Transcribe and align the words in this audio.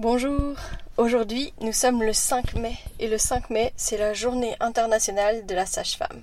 Bonjour, 0.00 0.56
aujourd'hui 0.96 1.52
nous 1.60 1.74
sommes 1.74 2.02
le 2.02 2.14
5 2.14 2.54
mai 2.54 2.74
et 3.00 3.06
le 3.06 3.18
5 3.18 3.50
mai 3.50 3.74
c'est 3.76 3.98
la 3.98 4.14
journée 4.14 4.56
internationale 4.58 5.44
de 5.44 5.54
la 5.54 5.66
sage-femme. 5.66 6.22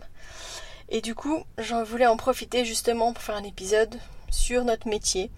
Et 0.89 0.99
du 0.99 1.13
coup 1.13 1.43
j'en 1.59 1.83
voulais 1.83 2.07
en 2.07 2.17
profiter 2.17 2.65
justement 2.65 3.13
pour 3.13 3.21
faire 3.21 3.35
un 3.35 3.43
épisode 3.43 3.95
sur 4.31 4.63
notre 4.63 4.87
métier 4.87 5.29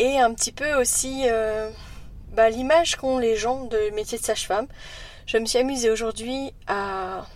et 0.00 0.18
un 0.18 0.34
petit 0.34 0.50
peu 0.50 0.74
aussi 0.74 1.22
euh, 1.26 1.70
bah, 2.32 2.50
l'image 2.50 2.96
qu'ont 2.96 3.18
les 3.18 3.36
gens 3.36 3.66
de 3.66 3.94
métier 3.94 4.18
de 4.18 4.24
sage-femme. 4.24 4.66
Je 5.26 5.38
me 5.38 5.46
suis 5.46 5.60
amusée 5.60 5.92
aujourd'hui 5.92 6.52
à 6.66 7.26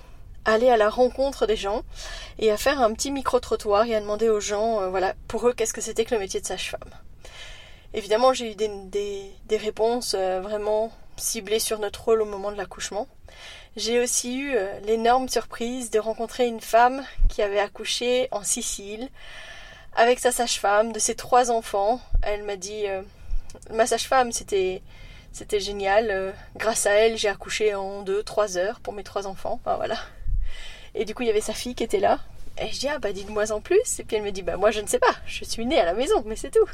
aller 0.45 0.71
à 0.71 0.77
la 0.77 0.91
rencontre 0.91 1.47
des 1.47 1.55
gens 1.55 1.83
et 2.41 2.51
à 2.51 2.57
faire 2.57 2.81
un 2.81 2.93
petit 2.95 3.13
micro-trottoir 3.13 3.87
et 3.87 3.95
à 3.95 4.01
demander 4.01 4.29
aux 4.29 4.41
gens, 4.41 4.81
euh, 4.81 4.89
voilà, 4.89 5.15
pour 5.29 5.47
eux, 5.47 5.53
qu'est-ce 5.53 5.73
que 5.73 5.81
c'était 5.81 6.05
que 6.05 6.17
le 6.17 6.21
métier 6.21 6.41
de 6.41 6.47
sage-femme. 6.47 6.91
Évidemment, 7.95 8.33
j'ai 8.33 8.53
eu 8.53 8.55
des, 8.55 9.57
réponses 9.57 10.15
euh, 10.17 10.41
vraiment 10.41 10.93
ciblées 11.17 11.59
sur 11.59 11.79
notre 11.79 12.05
rôle 12.05 12.23
au 12.23 12.27
moment 12.27 12.53
de 12.53 12.57
l'accouchement. 12.57 13.09
J'ai 13.77 14.01
aussi 14.01 14.39
eu 14.39 14.55
euh, 14.55 14.79
l'énorme 14.81 15.29
surprise 15.29 15.91
de 15.91 15.99
rencontrer 15.99 16.47
une 16.47 16.61
femme 16.61 17.05
qui 17.29 17.43
avait 17.43 17.59
accouché 17.59 18.29
en 18.31 18.43
Sicile 18.43 19.09
avec 19.95 20.19
sa 20.19 20.31
sage-femme, 20.31 20.93
de 20.93 20.99
ses 20.99 21.15
trois 21.15 21.51
enfants. 21.51 22.01
Elle 22.23 22.43
m'a 22.43 22.57
dit, 22.57 22.85
ma 23.71 23.87
sage-femme, 23.87 24.31
c'était 24.31 24.83
c'était 25.33 25.61
génial. 25.61 26.35
grâce 26.55 26.87
à 26.87 26.91
elle, 26.91 27.17
j'ai 27.17 27.29
accouché 27.29 27.75
en 27.75 28.03
deux, 28.03 28.23
trois 28.23 28.59
heures 28.59 28.81
pour 28.81 28.93
mes 28.93 29.05
trois 29.05 29.27
enfants. 29.27 29.59
Voilà. 29.65 29.97
Et 30.95 31.07
du 31.07 31.15
coup, 31.15 31.23
il 31.23 31.27
y 31.27 31.31
avait 31.31 31.41
sa 31.41 31.55
fille 31.55 31.75
qui 31.75 31.85
était 31.85 32.01
là. 32.01 32.21
Et 32.59 32.69
je 32.73 32.81
dis, 32.81 32.89
ah 32.89 32.99
bah 32.99 33.13
dites-moi 33.13 33.53
en 33.53 33.61
plus. 33.61 33.99
Et 33.99 34.05
puis 34.05 34.17
elle 34.17 34.23
me 34.23 34.33
dit, 34.33 34.43
bah 34.43 34.57
moi 34.57 34.71
je 34.71 34.81
ne 34.81 34.87
sais 34.87 34.99
pas, 34.99 35.15
je 35.27 35.45
suis 35.45 35.67
née 35.67 35.79
à 35.79 35.85
la 35.85 35.95
maison, 35.95 36.23
mais 36.27 36.37
c'est 36.37 36.51
tout. 36.51 36.69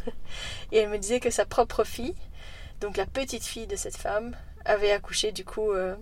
Et 0.73 0.79
elle 0.79 0.89
me 0.89 0.99
disait 0.99 1.21
que 1.21 1.31
sa 1.31 1.45
propre 1.45 1.85
fille, 1.85 2.15
donc 2.81 2.97
la 2.97 3.07
petite 3.07 3.45
fille 3.45 3.67
de 3.67 3.77
cette 3.77 3.97
femme, 3.97 4.37
avait 4.65 4.93
accouché 4.93 5.33
du 5.33 5.45
coup 5.45 5.73
euh, 5.73 5.97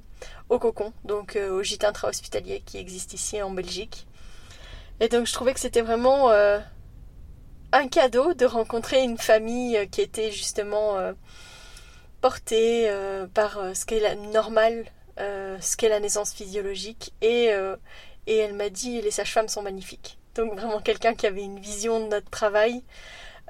au 0.48 0.58
cocon, 0.58 0.92
donc 1.04 1.36
euh, 1.36 1.50
au 1.50 1.62
gîte 1.62 1.84
intra-hospitalier 1.84 2.62
qui 2.64 2.78
existe 2.78 3.14
ici 3.14 3.40
en 3.42 3.50
Belgique. 3.50 4.06
Et 5.00 5.08
donc 5.08 5.26
je 5.26 5.32
trouvais 5.32 5.54
que 5.54 5.60
c'était 5.60 5.80
vraiment 5.80 6.30
euh, 6.30 6.58
un 7.72 7.88
cadeau 7.88 8.34
de 8.34 8.44
rencontrer 8.44 9.02
une 9.02 9.18
famille 9.18 9.88
qui 9.90 10.02
était 10.02 10.30
justement 10.30 10.96
portée 12.20 12.92
par 13.32 13.74
ce 13.74 13.86
qui 13.86 13.94
est 13.94 14.16
normal, 14.16 14.84
ce 15.16 15.76
qu'est 15.76 15.88
la 15.88 16.00
naissance 16.00 16.34
physiologique 16.34 17.14
et 17.22 17.50
et 18.30 18.36
elle 18.36 18.54
m'a 18.54 18.70
dit 18.70 19.02
les 19.02 19.10
sages-femmes 19.10 19.48
sont 19.48 19.60
magnifiques. 19.60 20.16
Donc 20.36 20.54
vraiment 20.54 20.80
quelqu'un 20.80 21.14
qui 21.14 21.26
avait 21.26 21.42
une 21.42 21.58
vision 21.58 21.98
de 21.98 22.06
notre 22.06 22.30
travail, 22.30 22.84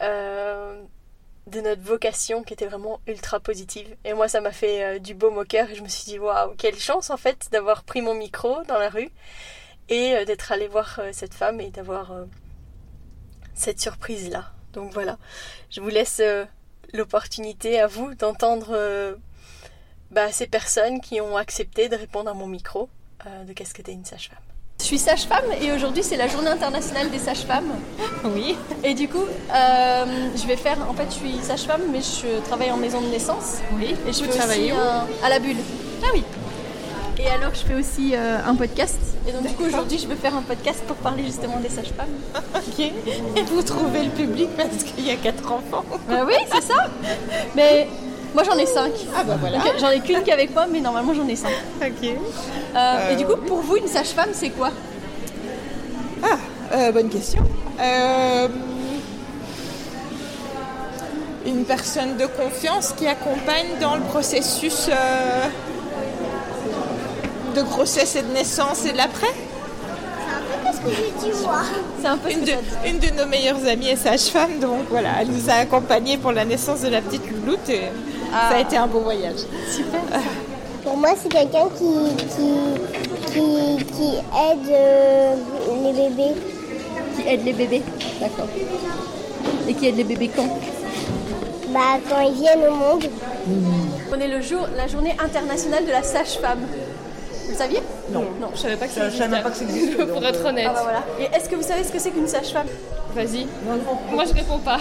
euh, 0.00 0.82
de 1.46 1.60
notre 1.60 1.82
vocation 1.82 2.42
qui 2.42 2.54
était 2.54 2.66
vraiment 2.66 2.98
ultra 3.06 3.40
positive. 3.40 3.94
Et 4.06 4.14
moi 4.14 4.26
ça 4.26 4.40
m'a 4.40 4.52
fait 4.52 4.82
euh, 4.82 4.98
du 4.98 5.14
beau 5.14 5.30
au 5.30 5.44
cœur 5.44 5.68
et 5.68 5.74
je 5.74 5.82
me 5.82 5.88
suis 5.88 6.04
dit 6.04 6.18
waouh 6.18 6.54
quelle 6.56 6.78
chance 6.78 7.10
en 7.10 7.18
fait 7.18 7.48
d'avoir 7.52 7.84
pris 7.84 8.00
mon 8.00 8.14
micro 8.14 8.62
dans 8.68 8.78
la 8.78 8.88
rue 8.88 9.10
et 9.90 10.14
euh, 10.14 10.24
d'être 10.24 10.50
allé 10.50 10.66
voir 10.66 10.98
cette 11.12 11.34
femme 11.34 11.60
et 11.60 11.68
d'avoir 11.68 12.14
cette 13.54 13.80
surprise 13.80 14.30
là. 14.30 14.50
Donc 14.72 14.94
voilà, 14.94 15.18
je 15.68 15.82
vous 15.82 15.90
laisse 15.90 16.22
l'opportunité 16.94 17.80
à 17.80 17.86
vous 17.86 18.14
d'entendre 18.14 19.18
bah, 20.10 20.32
ces 20.32 20.46
personnes 20.46 21.02
qui 21.02 21.20
ont 21.20 21.36
accepté 21.36 21.90
de 21.90 21.96
répondre 21.96 22.30
à 22.30 22.34
mon 22.34 22.46
micro 22.46 22.88
de 23.46 23.52
qu'est-ce 23.52 23.74
que 23.74 23.82
t'es 23.82 23.92
une 23.92 24.06
sage-femme. 24.06 24.49
Je 24.80 24.86
suis 24.86 24.98
sage-femme 24.98 25.44
et 25.60 25.72
aujourd'hui 25.72 26.02
c'est 26.02 26.16
la 26.16 26.26
journée 26.26 26.48
internationale 26.48 27.10
des 27.10 27.18
sages-femmes. 27.18 27.70
Oui. 28.24 28.56
Et 28.82 28.94
du 28.94 29.08
coup, 29.08 29.24
euh, 29.54 30.04
je 30.34 30.46
vais 30.46 30.56
faire. 30.56 30.78
En 30.88 30.94
fait, 30.94 31.04
je 31.10 31.16
suis 31.16 31.34
sage-femme, 31.42 31.82
mais 31.92 32.00
je 32.00 32.40
travaille 32.46 32.70
en 32.70 32.78
maison 32.78 33.02
de 33.02 33.08
naissance. 33.08 33.58
Oui. 33.74 33.94
Et 34.08 34.12
je 34.12 34.24
fais 34.24 34.28
aussi 34.30 34.72
à 35.22 35.28
la 35.28 35.38
bulle. 35.38 35.58
Ah 36.02 36.06
oui. 36.14 36.24
Et 37.18 37.28
alors, 37.28 37.54
je 37.54 37.60
fais 37.60 37.74
aussi 37.74 38.12
euh, 38.14 38.38
un 38.46 38.54
podcast. 38.54 38.98
Et 39.28 39.32
donc, 39.32 39.46
du 39.46 39.52
coup, 39.52 39.64
aujourd'hui, 39.64 39.98
je 39.98 40.06
vais 40.06 40.14
faire 40.14 40.34
un 40.34 40.40
podcast 40.42 40.82
pour 40.86 40.96
parler 40.96 41.24
justement 41.24 41.58
des 41.58 41.68
sages-femmes. 41.68 42.08
ok. 42.56 42.80
Et 43.36 43.42
vous 43.42 43.62
trouvez 43.62 44.04
le 44.04 44.10
public 44.10 44.48
parce 44.56 44.82
qu'il 44.82 45.06
y 45.06 45.10
a 45.10 45.16
quatre 45.16 45.52
enfants. 45.52 45.84
Bah 46.08 46.24
oui, 46.26 46.34
c'est 46.50 46.62
ça. 46.62 46.88
Mais 47.54 47.86
moi 48.34 48.44
j'en 48.44 48.56
ai 48.56 48.66
5. 48.66 48.92
Ah 49.16 49.24
bah 49.24 49.36
voilà. 49.40 49.58
J'en 49.78 49.90
ai 49.90 50.00
qu'une 50.00 50.22
qui 50.22 50.30
est 50.30 50.34
avec 50.34 50.54
moi, 50.54 50.66
mais 50.70 50.80
normalement 50.80 51.14
j'en 51.14 51.26
ai 51.26 51.36
5. 51.36 51.50
Ok. 51.82 52.10
Euh, 52.76 53.10
et 53.10 53.16
du 53.16 53.26
coup, 53.26 53.36
pour 53.36 53.60
vous, 53.60 53.76
une 53.76 53.88
sage-femme, 53.88 54.30
c'est 54.32 54.50
quoi? 54.50 54.70
Ah, 56.22 56.36
euh, 56.72 56.92
bonne 56.92 57.08
question. 57.08 57.42
Euh, 57.80 58.48
une 61.46 61.64
personne 61.64 62.16
de 62.16 62.26
confiance 62.26 62.92
qui 62.96 63.06
accompagne 63.06 63.78
dans 63.80 63.96
le 63.96 64.02
processus 64.02 64.88
de 67.56 67.62
grossesse 67.62 68.16
et 68.16 68.22
de 68.22 68.32
naissance 68.32 68.84
et 68.84 68.92
de 68.92 68.96
l'après? 68.96 69.34
C'est 72.00 72.06
un 72.06 72.16
peu 72.16 72.30
une 72.30 72.44
de, 72.44 72.52
une 72.86 72.98
de 72.98 73.10
nos 73.18 73.26
meilleures 73.26 73.66
amies 73.66 73.88
est 73.88 73.96
sage-femme, 73.96 74.60
donc 74.60 74.86
voilà, 74.88 75.10
elle 75.20 75.28
nous 75.28 75.50
a 75.50 75.54
accompagnés 75.54 76.16
pour 76.16 76.32
la 76.32 76.44
naissance 76.44 76.80
de 76.80 76.88
la 76.88 77.02
petite 77.02 77.22
louloute 77.30 77.68
et 77.68 77.82
ça 78.30 78.36
a 78.36 78.50
ah. 78.54 78.60
été 78.60 78.76
un 78.76 78.86
beau 78.86 79.00
voyage. 79.00 79.40
Super. 79.70 80.00
Pour 80.84 80.96
moi, 80.96 81.10
c'est 81.20 81.28
quelqu'un 81.28 81.68
qui, 81.76 82.16
qui, 83.26 83.84
qui, 83.84 84.16
aide 84.16 84.70
euh, 84.70 85.34
les 85.82 85.92
bébés. 85.92 86.34
Qui 87.16 87.28
aide 87.28 87.44
les 87.44 87.52
bébés 87.52 87.82
D'accord. 88.20 88.46
Et 89.68 89.74
qui 89.74 89.86
aide 89.88 89.96
les 89.96 90.04
bébés 90.04 90.30
quand? 90.34 90.48
Bah, 91.68 91.98
quand 92.08 92.20
ils 92.20 92.34
viennent 92.34 92.66
au 92.66 92.74
monde. 92.74 93.04
On 94.12 94.20
est 94.20 94.28
le 94.28 94.40
jour, 94.40 94.66
la 94.76 94.86
journée 94.86 95.16
internationale 95.22 95.84
de 95.84 95.90
la 95.90 96.02
sage-femme. 96.02 96.60
Vous 97.48 97.56
saviez? 97.56 97.80
Non. 98.10 98.24
non. 98.40 98.48
Je 98.54 98.60
savais 98.60 98.76
pas 98.76 98.86
que 98.86 98.92
ça 98.92 99.06
existait. 99.06 99.24
Je 99.24 99.30
savais 99.30 99.42
pas 99.42 99.50
que 99.50 99.56
ça 99.56 99.64
existait. 99.64 100.06
Pour 100.06 100.24
être 100.24 100.44
honnête. 100.44 100.66
Ah 100.68 100.72
bah 100.74 100.80
voilà. 100.82 101.02
Et 101.18 101.36
est-ce 101.36 101.48
que 101.48 101.56
vous 101.56 101.62
savez 101.62 101.84
ce 101.84 101.92
que 101.92 101.98
c'est 101.98 102.10
qu'une 102.10 102.28
sage-femme? 102.28 102.66
Vas-y. 103.14 103.46
Moi, 104.12 104.24
je 104.24 104.34
réponds 104.34 104.58
pas. 104.58 104.78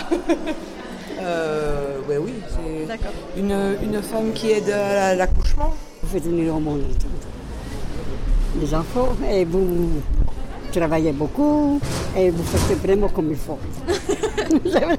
euh, 1.22 1.89
ouais, 2.10 2.18
oui, 2.18 2.34
c'est 2.50 3.40
une, 3.40 3.76
une 3.84 4.02
femme 4.02 4.34
qui 4.34 4.52
aide 4.52 4.70
à 4.70 5.16
l'accouchement. 5.16 5.74
Vous 6.02 6.10
faites 6.10 6.24
venir 6.24 6.56
au 6.56 6.60
monde 6.60 6.82
les 8.60 8.74
enfants 8.74 9.10
et 9.30 9.46
vous 9.46 10.02
travaillez 10.72 11.12
beaucoup 11.12 11.80
et 12.18 12.32
vous 12.32 12.44
faites 12.44 12.80
vraiment 12.80 13.08
comme 13.10 13.30
il 13.30 13.38
faut. 13.38 13.60
c'est 14.64 14.80
vrai. 14.80 14.98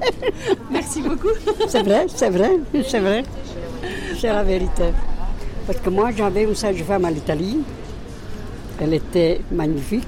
Merci 0.71 1.03
beaucoup. 1.03 1.34
C'est 1.69 1.82
vrai, 1.82 2.06
c'est 2.09 2.31
vrai, 2.31 2.60
c'est 2.87 3.00
vrai. 3.00 3.25
C'est 4.16 4.28
la 4.28 4.44
vérité. 4.44 4.84
Parce 5.66 5.81
que 5.81 5.91
moi, 5.91 6.10
j'avais 6.16 6.44
une 6.44 6.54
sage-femme 6.54 7.04
à 7.04 7.10
l'Italie. 7.10 7.59
Elle 8.81 8.94
était 8.94 9.41
magnifique. 9.50 10.06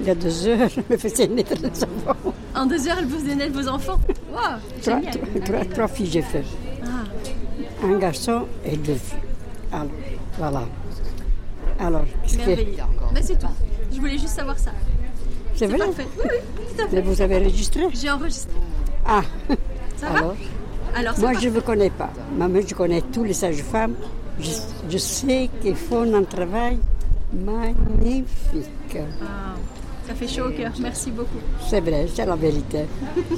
Il 0.00 0.06
y 0.06 0.10
a 0.10 0.14
deux 0.14 0.46
heures, 0.48 0.68
je 0.68 0.80
me 0.90 0.96
faisais 0.96 1.26
naître 1.28 1.54
des 1.56 1.84
enfants. 1.84 2.34
En 2.54 2.66
deux 2.66 2.88
heures, 2.88 2.96
elle 2.98 3.06
vous 3.06 3.18
faisait 3.18 3.34
naître 3.34 3.60
vos 3.60 3.68
enfants 3.68 3.98
Wow, 4.32 4.40
trois, 4.82 5.00
trois, 5.44 5.64
trois, 5.64 5.88
filles, 5.88 6.10
j'ai 6.10 6.22
fait. 6.22 6.44
Ah. 6.84 7.84
Un 7.86 7.98
garçon 7.98 8.46
et 8.64 8.76
deux 8.76 8.94
filles. 8.94 9.18
Alors, 9.72 9.86
voilà. 10.38 10.62
Alors, 11.78 12.04
qu'est-ce 12.22 12.38
que... 12.38 12.62
Mais 13.12 13.22
c'est 13.22 13.38
tout. 13.38 13.46
Je 13.92 14.00
voulais 14.00 14.18
juste 14.18 14.28
savoir 14.28 14.58
ça. 14.58 14.70
C'est 15.54 15.66
vrai 15.66 15.78
parfait. 15.78 16.06
Oui, 16.18 16.24
oui, 16.24 16.38
tout 16.56 16.82
à 16.82 16.88
fait. 16.88 16.96
Mais 16.96 17.02
vous 17.02 17.20
avez 17.20 17.36
enregistré? 17.36 17.82
J'ai 17.92 18.10
enregistré. 18.10 18.54
Ah 19.06 19.22
Ça 19.96 20.08
Alors, 20.08 20.34
va 20.92 20.98
Alors 20.98 21.18
Moi, 21.18 21.32
je 21.34 21.48
ne 21.48 21.54
vous 21.54 21.60
connais 21.60 21.90
pas. 21.90 22.10
Maman, 22.36 22.60
je 22.66 22.74
connais 22.74 23.02
tous 23.02 23.24
les 23.24 23.32
sages-femmes. 23.32 23.94
Je, 24.40 24.98
sais 24.98 25.48
qu'ils 25.62 25.76
font 25.76 26.12
un 26.12 26.24
travail 26.24 26.78
magnifique. 27.32 28.96
Ah, 28.96 29.54
ça 30.06 30.14
fait 30.14 30.28
chaud 30.28 30.46
au 30.48 30.50
cœur. 30.50 30.72
Merci 30.80 31.10
beaucoup. 31.10 31.38
C'est 31.68 31.80
vrai, 31.80 32.06
c'est 32.12 32.26
la 32.26 32.36
vérité. 32.36 32.84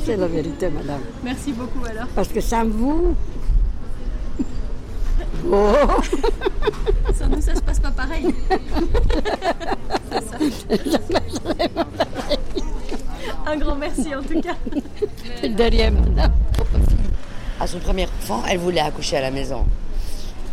c'est 0.04 0.16
la 0.16 0.26
vérité, 0.26 0.68
madame. 0.68 1.00
Merci 1.22 1.52
beaucoup 1.52 1.84
alors. 1.84 2.06
Parce 2.14 2.28
que 2.28 2.40
sans 2.40 2.64
vous. 2.64 3.14
Oh. 5.48 5.72
Sans 7.14 7.28
nous, 7.28 7.40
ça 7.40 7.54
se 7.54 7.60
passe 7.60 7.78
pas 7.78 7.92
pareil. 7.92 8.34
c'est 10.10 10.90
ça. 10.90 11.20
Un 13.46 13.56
grand 13.56 13.76
merci 13.76 14.12
en 14.12 14.22
tout 14.22 14.40
cas. 14.40 14.56
Derrière, 15.48 15.92
madame. 15.92 16.32
À 17.60 17.66
son 17.68 17.78
premier 17.78 18.06
enfant, 18.06 18.42
elle 18.48 18.58
voulait 18.58 18.80
accoucher 18.80 19.18
à 19.18 19.20
la 19.20 19.30
maison. 19.30 19.64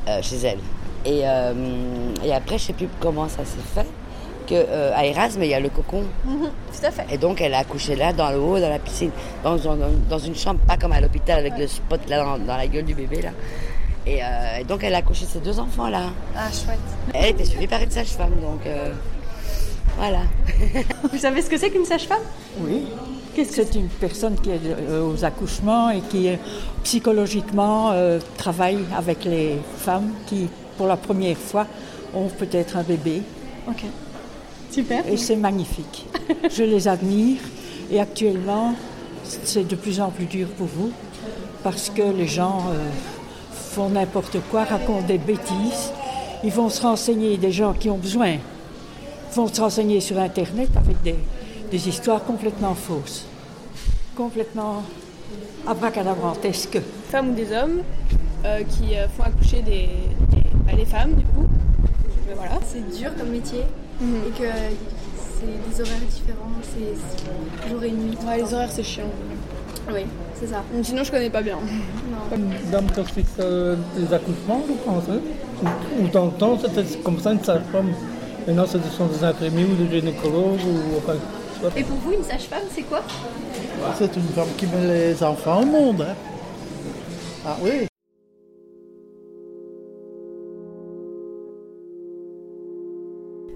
Euh, 0.08 0.22
chez 0.22 0.36
elle. 0.46 0.60
Et, 1.06 1.22
euh, 1.24 1.54
et, 2.24 2.34
après, 2.34 2.58
je 2.58 2.66
sais 2.66 2.74
plus 2.74 2.90
comment 3.00 3.30
ça 3.30 3.46
s'est 3.46 3.58
fait, 3.74 3.88
que 4.46 4.54
euh, 4.54 4.92
à 4.96 5.06
Erasme, 5.06 5.44
il 5.44 5.50
y 5.50 5.54
a 5.54 5.60
le 5.60 5.70
cocon. 5.70 6.04
Mhm, 6.26 6.50
tout 6.50 6.86
à 6.86 6.92
fait. 6.92 7.06
Et 7.12 7.18
donc, 7.18 7.42
elle 7.42 7.54
a 7.54 7.60
accouché 7.60 7.96
là, 7.96 8.14
dans 8.14 8.30
le 8.30 8.40
haut, 8.40 8.60
dans 8.60 8.70
la 8.70 8.80
piscine, 8.80 9.12
dans, 9.44 9.58
dans, 9.58 10.20
une 10.20 10.36
chambre, 10.36 10.60
pas 10.68 10.78
comme 10.78 10.92
à 10.92 11.02
l'hôpital 11.02 11.40
avec 11.40 11.58
le 11.58 11.68
spot 11.68 12.02
là 12.08 12.38
dans, 12.38 12.58
la 12.58 12.68
gueule 12.68 12.86
du 12.86 12.94
bébé 12.94 13.22
là. 13.22 13.30
Et, 14.06 14.20
donc, 14.66 14.84
elle 14.84 14.96
a 14.96 14.98
accouché 14.98 15.26
ses 15.26 15.40
deux 15.40 15.60
enfants 15.60 15.88
là. 15.90 16.12
Ah, 16.36 16.50
chouette. 16.52 16.78
Elle 17.14 17.32
était 17.32 17.46
suivie 17.46 17.68
par 17.68 17.82
une 17.82 17.92
sage-femme, 17.92 18.34
donc 18.42 18.62
voilà. 19.98 20.22
Vous 21.12 21.18
savez 21.18 21.42
ce 21.42 21.50
que 21.50 21.58
c'est 21.58 21.70
qu'une 21.70 21.86
sage-femme? 21.86 22.22
Oui. 22.60 22.84
C'est 23.36 23.74
une 23.76 23.88
personne 23.88 24.36
qui 24.36 24.52
est 24.52 24.60
euh, 24.64 25.12
aux 25.12 25.26
accouchements 25.26 25.90
et 25.90 26.02
qui 26.02 26.30
psychologiquement 26.84 27.92
euh, 27.92 28.20
travaille 28.38 28.86
avec 28.96 29.26
les 29.26 29.58
femmes 29.78 30.12
qui, 30.28 30.48
pour 30.78 30.86
la 30.86 30.98
première 30.98 31.38
fois, 31.38 31.66
ont 32.14 32.28
peut-être 32.28 32.78
un 32.78 32.84
bébé. 32.84 33.24
Ok. 33.68 33.86
Super. 34.74 35.08
Et 35.08 35.18
c'est 35.18 35.36
magnifique. 35.36 36.08
Je 36.50 36.64
les 36.64 36.88
admire 36.88 37.38
et 37.92 38.00
actuellement, 38.00 38.74
c'est 39.24 39.68
de 39.68 39.76
plus 39.76 40.02
en 40.02 40.10
plus 40.10 40.26
dur 40.26 40.48
pour 40.58 40.66
vous 40.66 40.92
parce 41.64 41.92
que 41.92 42.02
les 42.02 42.26
gens 42.26 42.66
euh, 42.72 42.90
font 43.52 43.90
n'importe 43.90 44.38
quoi, 44.50 44.64
racontent 44.64 45.06
des 45.06 45.20
bêtises. 45.20 45.92
Ils 46.44 46.52
vont 46.52 46.70
se 46.70 46.82
renseigner, 46.82 47.38
des 47.38 47.52
gens 47.52 47.74
qui 47.74 47.88
ont 47.92 48.00
besoin, 48.00 48.38
vont 49.36 49.48
se 49.48 49.62
renseigner 49.62 50.00
sur 50.00 50.18
Internet 50.18 50.70
avec 50.76 51.00
des, 51.04 51.16
des 51.70 51.88
histoires 51.88 52.24
complètement 52.24 52.74
fausses, 52.74 53.26
complètement 54.18 54.82
abracadabrantesques. 55.68 56.82
Femmes 57.12 57.30
ou 57.30 57.36
des 57.36 57.56
hommes 57.56 57.84
euh, 58.44 58.64
qui 58.64 58.98
euh, 58.98 59.08
font 59.08 59.24
accoucher 59.24 59.62
des, 59.62 59.88
bah, 60.66 60.72
les 60.76 60.86
femmes, 60.86 61.14
du 61.14 61.26
coup. 61.26 61.46
voilà. 62.36 62.60
C'est 62.66 62.98
dur 62.98 63.12
comme 63.16 63.30
métier 63.30 63.62
et 64.02 64.32
que 64.32 64.46
c'est 65.16 65.70
des 65.70 65.82
horaires 65.82 66.08
différents, 66.10 66.52
c'est 66.62 67.70
jour 67.70 67.84
et 67.84 67.92
nuit. 67.92 68.18
Ouais, 68.26 68.38
les 68.38 68.54
horaires, 68.54 68.72
c'est 68.72 68.84
chiant. 68.84 69.10
Oui, 69.92 70.02
c'est 70.40 70.48
ça. 70.48 70.64
Sinon, 70.82 71.04
je 71.04 71.12
connais 71.12 71.30
pas 71.30 71.42
bien. 71.42 71.58
Non. 71.58 72.38
Dame 72.72 72.86
qui 72.92 73.00
explique 73.02 73.28
euh, 73.40 73.76
les 73.98 74.14
accouchements, 74.14 74.62
je 74.68 74.74
pense. 74.86 75.04
Hein. 75.10 75.70
Ou, 76.00 76.08
dans 76.08 76.26
le 76.26 76.32
temps, 76.32 76.58
c'était 76.60 76.98
comme 77.00 77.20
ça 77.20 77.34
une 77.34 77.44
sage-femme. 77.44 77.94
Maintenant, 78.48 78.66
ce 78.66 78.78
sont 78.96 79.08
des 79.08 79.24
infirmiers 79.24 79.66
ou 79.66 79.76
des 79.76 80.00
gynécologues. 80.00 80.62
Ou, 80.66 80.98
enfin, 80.98 81.18
Et 81.76 81.84
pour 81.84 81.98
vous, 81.98 82.14
une 82.14 82.24
sage-femme, 82.24 82.64
c'est 82.74 82.84
quoi? 82.84 83.02
C'est 83.98 84.16
une 84.16 84.24
femme 84.30 84.48
qui 84.58 84.68
met 84.68 84.88
les 84.88 85.24
enfants 85.24 85.62
au 85.62 85.66
monde. 85.66 86.02
Hein. 86.02 86.16
Ah 87.46 87.58
oui 87.62 87.88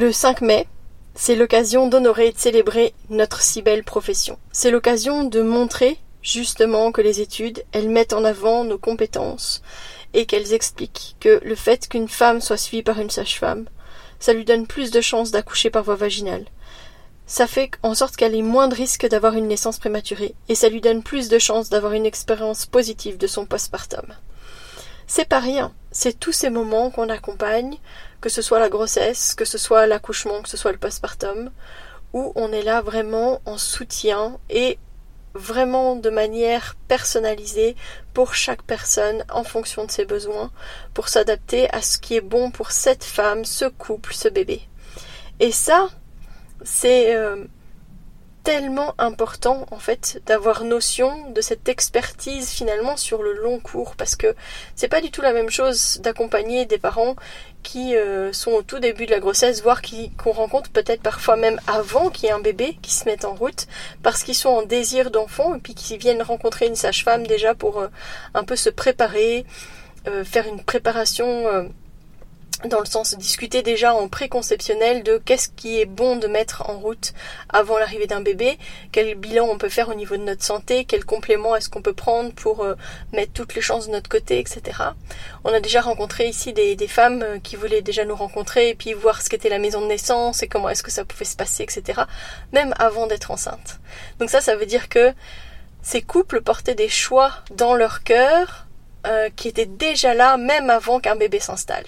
Le 0.00 0.12
5 0.12 0.42
mai, 0.42 0.68
c'est 1.16 1.34
l'occasion 1.34 1.88
d'honorer 1.88 2.28
et 2.28 2.32
de 2.32 2.38
célébrer 2.38 2.94
notre 3.10 3.42
si 3.42 3.62
belle 3.62 3.82
profession. 3.82 4.38
C'est 4.52 4.70
l'occasion 4.70 5.24
de 5.24 5.42
montrer 5.42 5.98
justement 6.22 6.92
que 6.92 7.00
les 7.00 7.20
études, 7.20 7.64
elles 7.72 7.88
mettent 7.88 8.12
en 8.12 8.22
avant 8.22 8.62
nos 8.62 8.78
compétences 8.78 9.60
et 10.14 10.24
qu'elles 10.24 10.52
expliquent 10.52 11.16
que 11.18 11.40
le 11.42 11.56
fait 11.56 11.88
qu'une 11.88 12.06
femme 12.06 12.40
soit 12.40 12.56
suivie 12.56 12.84
par 12.84 13.00
une 13.00 13.10
sage-femme, 13.10 13.68
ça 14.20 14.32
lui 14.32 14.44
donne 14.44 14.68
plus 14.68 14.92
de 14.92 15.00
chances 15.00 15.32
d'accoucher 15.32 15.68
par 15.68 15.82
voie 15.82 15.96
vaginale. 15.96 16.44
Ça 17.26 17.48
fait 17.48 17.72
en 17.82 17.96
sorte 17.96 18.14
qu'elle 18.14 18.36
ait 18.36 18.42
moins 18.42 18.68
de 18.68 18.76
risques 18.76 19.08
d'avoir 19.08 19.34
une 19.34 19.48
naissance 19.48 19.80
prématurée 19.80 20.36
et 20.48 20.54
ça 20.54 20.68
lui 20.68 20.80
donne 20.80 21.02
plus 21.02 21.28
de 21.28 21.40
chances 21.40 21.70
d'avoir 21.70 21.94
une 21.94 22.06
expérience 22.06 22.66
positive 22.66 23.18
de 23.18 23.26
son 23.26 23.46
postpartum. 23.46 24.14
C'est 25.08 25.28
pas 25.28 25.40
rien, 25.40 25.72
c'est 25.90 26.20
tous 26.20 26.32
ces 26.32 26.50
moments 26.50 26.90
qu'on 26.90 27.08
accompagne, 27.08 27.78
que 28.20 28.28
ce 28.28 28.42
soit 28.42 28.58
la 28.58 28.68
grossesse, 28.68 29.34
que 29.34 29.44
ce 29.44 29.58
soit 29.58 29.86
l'accouchement, 29.86 30.42
que 30.42 30.48
ce 30.48 30.56
soit 30.56 30.72
le 30.72 30.78
postpartum, 30.78 31.50
où 32.12 32.32
on 32.34 32.52
est 32.52 32.62
là 32.62 32.80
vraiment 32.80 33.40
en 33.44 33.58
soutien 33.58 34.38
et 34.50 34.78
vraiment 35.34 35.94
de 35.96 36.10
manière 36.10 36.74
personnalisée 36.88 37.76
pour 38.14 38.34
chaque 38.34 38.62
personne 38.62 39.24
en 39.30 39.44
fonction 39.44 39.84
de 39.84 39.90
ses 39.90 40.04
besoins, 40.04 40.50
pour 40.94 41.08
s'adapter 41.08 41.72
à 41.72 41.82
ce 41.82 41.98
qui 41.98 42.16
est 42.16 42.20
bon 42.20 42.50
pour 42.50 42.72
cette 42.72 43.04
femme, 43.04 43.44
ce 43.44 43.66
couple, 43.66 44.14
ce 44.14 44.28
bébé. 44.28 44.62
Et 45.40 45.52
ça, 45.52 45.88
c'est 46.64 47.14
euh, 47.14 47.44
tellement 48.48 48.94
important 48.96 49.66
en 49.72 49.78
fait 49.78 50.22
d'avoir 50.24 50.64
notion 50.64 51.30
de 51.32 51.42
cette 51.42 51.68
expertise 51.68 52.48
finalement 52.48 52.96
sur 52.96 53.22
le 53.22 53.34
long 53.34 53.60
cours 53.60 53.94
parce 53.94 54.16
que 54.16 54.34
c'est 54.74 54.88
pas 54.88 55.02
du 55.02 55.10
tout 55.10 55.20
la 55.20 55.34
même 55.34 55.50
chose 55.50 56.00
d'accompagner 56.02 56.64
des 56.64 56.78
parents 56.78 57.14
qui 57.62 57.94
euh, 57.94 58.32
sont 58.32 58.52
au 58.52 58.62
tout 58.62 58.78
début 58.78 59.04
de 59.04 59.10
la 59.10 59.20
grossesse, 59.20 59.62
voire 59.62 59.82
qu'on 60.16 60.32
rencontre 60.32 60.70
peut-être 60.70 61.02
parfois 61.02 61.36
même 61.36 61.60
avant 61.66 62.08
qu'il 62.08 62.24
y 62.24 62.28
ait 62.28 62.34
un 62.34 62.40
bébé 62.40 62.78
qui 62.80 62.90
se 62.90 63.04
mette 63.04 63.26
en 63.26 63.34
route 63.34 63.66
parce 64.02 64.22
qu'ils 64.22 64.34
sont 64.34 64.48
en 64.48 64.62
désir 64.62 65.10
d'enfant 65.10 65.54
et 65.54 65.58
puis 65.58 65.74
qui 65.74 65.98
viennent 65.98 66.22
rencontrer 66.22 66.68
une 66.68 66.74
sage-femme 66.74 67.26
déjà 67.26 67.54
pour 67.54 67.80
euh, 67.80 67.88
un 68.32 68.44
peu 68.44 68.56
se 68.56 68.70
préparer, 68.70 69.44
euh, 70.06 70.24
faire 70.24 70.46
une 70.46 70.64
préparation 70.64 71.68
dans 72.64 72.80
le 72.80 72.86
sens 72.86 73.12
de 73.12 73.16
discuter 73.16 73.62
déjà 73.62 73.94
en 73.94 74.08
préconceptionnel 74.08 75.04
de 75.04 75.18
qu'est-ce 75.18 75.48
qui 75.48 75.80
est 75.80 75.86
bon 75.86 76.16
de 76.16 76.26
mettre 76.26 76.68
en 76.68 76.78
route 76.78 77.12
avant 77.48 77.78
l'arrivée 77.78 78.06
d'un 78.08 78.20
bébé, 78.20 78.58
quel 78.90 79.14
bilan 79.14 79.46
on 79.48 79.58
peut 79.58 79.68
faire 79.68 79.88
au 79.88 79.94
niveau 79.94 80.16
de 80.16 80.22
notre 80.22 80.42
santé, 80.42 80.84
quel 80.84 81.04
complément 81.04 81.54
est-ce 81.54 81.68
qu'on 81.68 81.82
peut 81.82 81.92
prendre 81.92 82.32
pour 82.32 82.64
euh, 82.64 82.74
mettre 83.12 83.32
toutes 83.32 83.54
les 83.54 83.60
chances 83.60 83.86
de 83.86 83.92
notre 83.92 84.08
côté, 84.08 84.40
etc. 84.40 84.78
On 85.44 85.52
a 85.52 85.60
déjà 85.60 85.80
rencontré 85.80 86.28
ici 86.28 86.52
des, 86.52 86.74
des, 86.74 86.88
femmes 86.88 87.22
euh, 87.22 87.38
qui 87.38 87.54
voulaient 87.54 87.82
déjà 87.82 88.04
nous 88.04 88.16
rencontrer 88.16 88.70
et 88.70 88.74
puis 88.74 88.92
voir 88.92 89.22
ce 89.22 89.30
qu'était 89.30 89.48
la 89.48 89.60
maison 89.60 89.80
de 89.80 89.86
naissance 89.86 90.42
et 90.42 90.48
comment 90.48 90.68
est-ce 90.68 90.82
que 90.82 90.90
ça 90.90 91.04
pouvait 91.04 91.24
se 91.24 91.36
passer, 91.36 91.62
etc. 91.62 92.02
Même 92.52 92.74
avant 92.78 93.06
d'être 93.06 93.30
enceinte. 93.30 93.78
Donc 94.18 94.30
ça, 94.30 94.40
ça 94.40 94.56
veut 94.56 94.66
dire 94.66 94.88
que 94.88 95.12
ces 95.82 96.02
couples 96.02 96.40
portaient 96.40 96.74
des 96.74 96.88
choix 96.88 97.32
dans 97.52 97.74
leur 97.74 98.02
cœur 98.02 98.66
euh, 99.06 99.28
qui 99.36 99.46
étaient 99.46 99.64
déjà 99.64 100.12
là 100.12 100.36
même 100.36 100.70
avant 100.70 100.98
qu'un 100.98 101.14
bébé 101.14 101.38
s'installe 101.38 101.86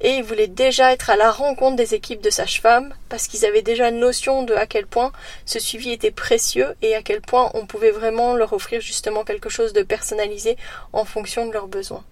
et 0.00 0.10
ils 0.10 0.22
voulaient 0.22 0.46
déjà 0.46 0.92
être 0.92 1.10
à 1.10 1.16
la 1.16 1.30
rencontre 1.30 1.76
des 1.76 1.94
équipes 1.94 2.22
de 2.22 2.30
sages-femmes 2.30 2.94
parce 3.08 3.26
qu'ils 3.26 3.44
avaient 3.44 3.62
déjà 3.62 3.90
notion 3.90 4.42
de 4.42 4.54
à 4.54 4.66
quel 4.66 4.86
point 4.86 5.12
ce 5.46 5.58
suivi 5.58 5.90
était 5.90 6.10
précieux 6.10 6.74
et 6.82 6.94
à 6.94 7.02
quel 7.02 7.20
point 7.20 7.50
on 7.54 7.66
pouvait 7.66 7.90
vraiment 7.90 8.34
leur 8.34 8.52
offrir 8.52 8.80
justement 8.80 9.24
quelque 9.24 9.48
chose 9.48 9.72
de 9.72 9.82
personnalisé 9.82 10.56
en 10.92 11.04
fonction 11.04 11.46
de 11.46 11.52
leurs 11.52 11.68
besoins. 11.68 12.04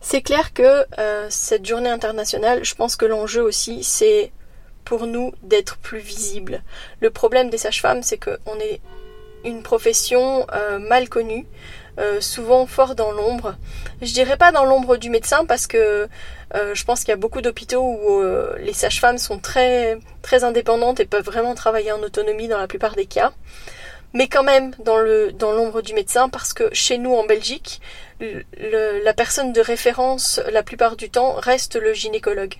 C'est 0.00 0.22
clair 0.22 0.52
que 0.52 0.86
euh, 0.98 1.26
cette 1.28 1.66
journée 1.66 1.90
internationale, 1.90 2.64
je 2.64 2.74
pense 2.74 2.96
que 2.96 3.04
l'enjeu 3.04 3.42
aussi, 3.42 3.82
c'est 3.82 4.32
pour 4.84 5.06
nous 5.06 5.32
d'être 5.42 5.76
plus 5.78 5.98
visibles. 5.98 6.62
Le 7.00 7.10
problème 7.10 7.50
des 7.50 7.58
sages-femmes, 7.58 8.02
c'est 8.02 8.18
qu'on 8.18 8.58
est 8.60 8.80
une 9.44 9.62
profession 9.62 10.46
euh, 10.52 10.78
mal 10.78 11.08
connue, 11.08 11.46
euh, 11.98 12.20
souvent 12.20 12.66
fort 12.66 12.94
dans 12.94 13.10
l'ombre. 13.10 13.56
Je 14.02 14.12
dirais 14.12 14.36
pas 14.36 14.52
dans 14.52 14.64
l'ombre 14.64 14.96
du 14.96 15.10
médecin 15.10 15.44
parce 15.46 15.66
que 15.66 16.08
euh, 16.54 16.74
je 16.74 16.84
pense 16.84 17.00
qu'il 17.00 17.10
y 17.10 17.12
a 17.12 17.16
beaucoup 17.16 17.40
d'hôpitaux 17.42 17.82
où 17.82 18.20
euh, 18.20 18.56
les 18.58 18.72
sages-femmes 18.72 19.18
sont 19.18 19.38
très 19.38 19.98
très 20.22 20.44
indépendantes 20.44 21.00
et 21.00 21.04
peuvent 21.04 21.24
vraiment 21.24 21.54
travailler 21.54 21.92
en 21.92 22.02
autonomie 22.02 22.48
dans 22.48 22.58
la 22.58 22.66
plupart 22.66 22.94
des 22.94 23.06
cas 23.06 23.32
mais 24.14 24.28
quand 24.28 24.42
même 24.42 24.72
dans 24.78 24.98
l'ombre 25.52 25.82
du 25.82 25.92
médecin 25.92 26.28
parce 26.28 26.52
que 26.52 26.68
chez 26.72 26.98
nous 26.98 27.14
en 27.14 27.24
Belgique 27.24 27.80
la 28.20 29.14
personne 29.14 29.52
de 29.52 29.60
référence 29.60 30.40
la 30.50 30.64
plupart 30.64 30.96
du 30.96 31.08
temps 31.08 31.34
reste 31.34 31.76
le 31.76 31.92
gynécologue. 31.92 32.54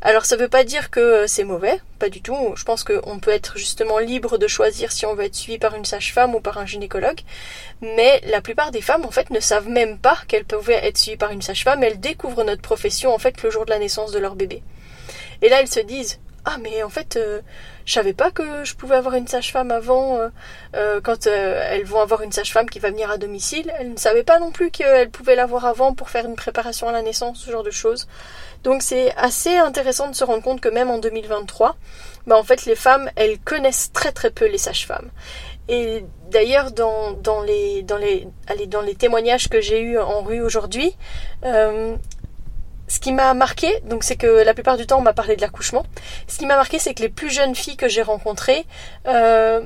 Alors 0.00 0.24
ça 0.24 0.36
veut 0.36 0.48
pas 0.48 0.64
dire 0.64 0.90
que 0.90 1.26
c'est 1.26 1.44
mauvais, 1.44 1.80
pas 1.98 2.08
du 2.08 2.22
tout. 2.22 2.54
Je 2.56 2.64
pense 2.64 2.82
qu'on 2.82 3.18
peut 3.18 3.30
être 3.30 3.58
justement 3.58 3.98
libre 3.98 4.38
de 4.38 4.46
choisir 4.46 4.90
si 4.90 5.04
on 5.04 5.14
veut 5.14 5.24
être 5.24 5.34
suivi 5.34 5.58
par 5.58 5.74
une 5.74 5.84
sage-femme 5.84 6.34
ou 6.34 6.40
par 6.40 6.56
un 6.56 6.64
gynécologue, 6.64 7.20
mais 7.82 8.22
la 8.26 8.40
plupart 8.40 8.70
des 8.70 8.80
femmes 8.80 9.04
en 9.04 9.10
fait 9.10 9.28
ne 9.30 9.40
savent 9.40 9.68
même 9.68 9.98
pas 9.98 10.16
qu'elles 10.28 10.46
pouvaient 10.46 10.86
être 10.86 10.96
suivies 10.96 11.18
par 11.18 11.30
une 11.30 11.42
sage-femme, 11.42 11.82
elles 11.82 12.00
découvrent 12.00 12.44
notre 12.44 12.62
profession 12.62 13.12
en 13.14 13.18
fait 13.18 13.42
le 13.42 13.50
jour 13.50 13.66
de 13.66 13.70
la 13.70 13.78
naissance 13.78 14.12
de 14.12 14.18
leur 14.18 14.34
bébé. 14.34 14.62
Et 15.42 15.50
là 15.50 15.60
elles 15.60 15.68
se 15.68 15.80
disent 15.80 16.20
ah 16.44 16.56
mais 16.60 16.82
en 16.82 16.88
fait 16.88 17.16
euh, 17.16 17.40
je 17.84 17.92
savais 17.92 18.12
pas 18.12 18.30
que 18.30 18.64
je 18.64 18.74
pouvais 18.74 18.96
avoir 18.96 19.14
une 19.14 19.28
sage-femme 19.28 19.70
avant 19.70 20.16
euh, 20.16 20.28
euh, 20.74 21.00
quand 21.00 21.26
elles 21.26 21.84
vont 21.84 22.00
avoir 22.00 22.22
une 22.22 22.32
sage-femme 22.32 22.68
qui 22.68 22.80
va 22.80 22.90
venir 22.90 23.10
à 23.10 23.18
domicile. 23.18 23.72
Elles 23.78 23.92
ne 23.92 23.96
savaient 23.96 24.24
pas 24.24 24.40
non 24.40 24.50
plus 24.50 24.70
qu'elles 24.70 25.10
pouvaient 25.10 25.36
l'avoir 25.36 25.66
avant 25.66 25.94
pour 25.94 26.10
faire 26.10 26.26
une 26.26 26.34
préparation 26.34 26.88
à 26.88 26.92
la 26.92 27.02
naissance 27.02 27.40
ce 27.40 27.50
genre 27.50 27.62
de 27.62 27.70
choses. 27.70 28.08
Donc 28.64 28.82
c'est 28.82 29.14
assez 29.16 29.56
intéressant 29.56 30.08
de 30.08 30.14
se 30.14 30.24
rendre 30.24 30.42
compte 30.42 30.60
que 30.60 30.68
même 30.68 30.90
en 30.90 30.98
2023 30.98 31.76
bah 32.26 32.36
en 32.36 32.44
fait 32.44 32.64
les 32.66 32.76
femmes 32.76 33.10
elles 33.16 33.38
connaissent 33.38 33.92
très 33.92 34.12
très 34.12 34.30
peu 34.30 34.46
les 34.46 34.58
sages-femmes. 34.58 35.10
Et 35.68 36.04
d'ailleurs 36.28 36.72
dans, 36.72 37.12
dans, 37.12 37.40
les, 37.40 37.82
dans, 37.82 37.96
les, 37.96 38.26
allez, 38.48 38.66
dans 38.66 38.80
les 38.80 38.96
témoignages 38.96 39.48
que 39.48 39.60
j'ai 39.60 39.80
eus 39.80 39.98
en 39.98 40.22
rue 40.22 40.40
aujourd'hui 40.40 40.96
ce 42.88 43.00
qui 43.00 43.12
m'a 43.12 43.34
marqué, 43.34 43.80
donc 43.84 44.04
c'est 44.04 44.16
que 44.16 44.44
la 44.44 44.54
plupart 44.54 44.76
du 44.76 44.86
temps 44.86 44.98
on 44.98 45.02
m'a 45.02 45.12
parlé 45.12 45.36
de 45.36 45.40
l'accouchement. 45.40 45.84
Ce 46.28 46.38
qui 46.38 46.46
m'a 46.46 46.56
marqué, 46.56 46.78
c'est 46.78 46.94
que 46.94 47.02
les 47.02 47.08
plus 47.08 47.30
jeunes 47.30 47.54
filles 47.54 47.76
que 47.76 47.88
j'ai 47.88 48.02
rencontrées, 48.02 48.64
euh, 49.06 49.62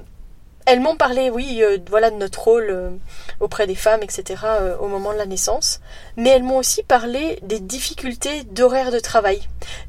elles 0.67 0.81
m'ont 0.81 0.97
parlé, 0.97 1.31
oui, 1.31 1.63
euh, 1.63 1.79
voilà, 1.89 2.11
de 2.11 2.17
notre 2.17 2.43
rôle 2.43 2.67
euh, 2.71 2.91
auprès 3.39 3.69
des 3.69 3.77
femmes, 3.77 4.03
etc., 4.03 4.43
euh, 4.45 4.77
au 4.79 4.89
moment 4.89 5.13
de 5.13 5.19
la 5.19 5.25
naissance. 5.25 5.81
Mais 6.17 6.31
elles 6.31 6.43
m'ont 6.43 6.59
aussi 6.59 6.83
parlé 6.83 7.39
des 7.43 7.61
difficultés 7.61 8.43
d'horaire 8.43 8.91
de 8.91 8.99
travail, 8.99 9.41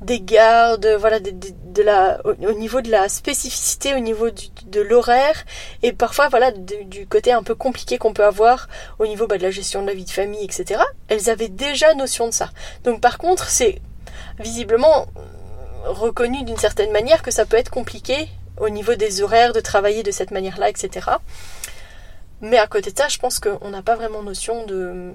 des 0.01 0.22
gardes, 0.22 0.88
voilà, 1.00 1.19
de, 1.19 1.81
la, 1.81 2.22
au, 2.25 2.53
niveau 2.53 2.81
de 2.81 2.91
la 2.91 3.10
spécificité, 3.10 3.96
au 3.96 4.00
niveau 4.00 4.29
de 4.29 4.81
l'horaire, 4.81 5.46
et 5.81 5.93
parfois, 5.93 6.29
voilà, 6.29 6.51
du 6.51 7.07
côté 7.07 7.31
un 7.31 7.41
peu 7.41 7.55
compliqué 7.55 7.98
qu'on 7.98 8.13
peut 8.13 8.25
avoir 8.25 8.69
au 9.00 9.07
niveau 9.07 9.25
bah, 9.25 9.39
de 9.39 9.43
la 9.43 9.51
gestion 9.51 9.81
de 9.81 9.88
la 9.88 9.96
vie 9.96 10.05
de 10.05 10.12
famille, 10.12 10.46
etc. 10.46 10.79
Elles 11.07 11.31
avaient 11.31 11.50
déjà 11.50 11.96
notion 11.96 12.27
de 12.27 12.34
ça. 12.34 12.51
Donc, 12.84 13.01
par 13.01 13.17
contre, 13.17 13.50
c'est 13.50 13.81
visiblement 14.38 15.07
reconnu 15.86 16.43
d'une 16.43 16.57
certaine 16.57 16.91
manière 16.91 17.24
que 17.24 17.31
ça 17.31 17.48
peut 17.48 17.57
être 17.57 17.72
compliqué 17.72 18.29
au 18.60 18.70
niveau 18.70 18.96
des 18.96 19.22
horaires, 19.22 19.54
de 19.54 19.60
travailler 19.60 20.04
de 20.04 20.12
cette 20.12 20.32
manière-là, 20.32 20.70
etc. 20.70 21.10
Mais 22.42 22.58
à 22.58 22.68
côté 22.68 22.92
de 22.92 22.98
ça, 22.98 23.08
je 23.08 23.18
pense 23.18 23.40
qu'on 23.40 23.70
n'a 23.70 23.82
pas 23.82 23.96
vraiment 23.96 24.22
notion 24.22 24.66
de, 24.66 25.14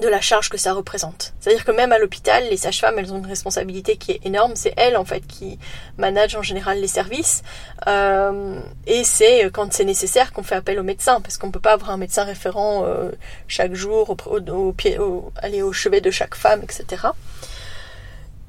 de 0.00 0.08
la 0.08 0.20
charge 0.20 0.48
que 0.48 0.56
ça 0.56 0.72
représente. 0.72 1.34
C'est-à-dire 1.38 1.64
que 1.64 1.70
même 1.70 1.92
à 1.92 1.98
l'hôpital, 1.98 2.42
les 2.50 2.56
sages-femmes, 2.56 2.98
elles 2.98 3.12
ont 3.12 3.18
une 3.18 3.26
responsabilité 3.26 3.96
qui 3.96 4.12
est 4.12 4.20
énorme. 4.24 4.52
C'est 4.56 4.74
elles, 4.76 4.96
en 4.96 5.04
fait, 5.04 5.24
qui 5.26 5.58
managent 5.98 6.36
en 6.36 6.42
général 6.42 6.80
les 6.80 6.88
services. 6.88 7.42
Euh, 7.86 8.58
et 8.86 9.04
c'est 9.04 9.50
quand 9.52 9.72
c'est 9.72 9.84
nécessaire 9.84 10.32
qu'on 10.32 10.42
fait 10.42 10.56
appel 10.56 10.80
au 10.80 10.82
médecin, 10.82 11.20
parce 11.20 11.36
qu'on 11.36 11.48
ne 11.48 11.52
peut 11.52 11.60
pas 11.60 11.74
avoir 11.74 11.90
un 11.90 11.96
médecin 11.96 12.24
référent 12.24 12.84
euh, 12.84 13.10
chaque 13.46 13.74
jour 13.74 14.16
au, 14.26 14.72
pied, 14.72 14.98
aller 15.36 15.62
au 15.62 15.72
chevet 15.72 16.00
de 16.00 16.10
chaque 16.10 16.34
femme, 16.34 16.62
etc. 16.62 17.08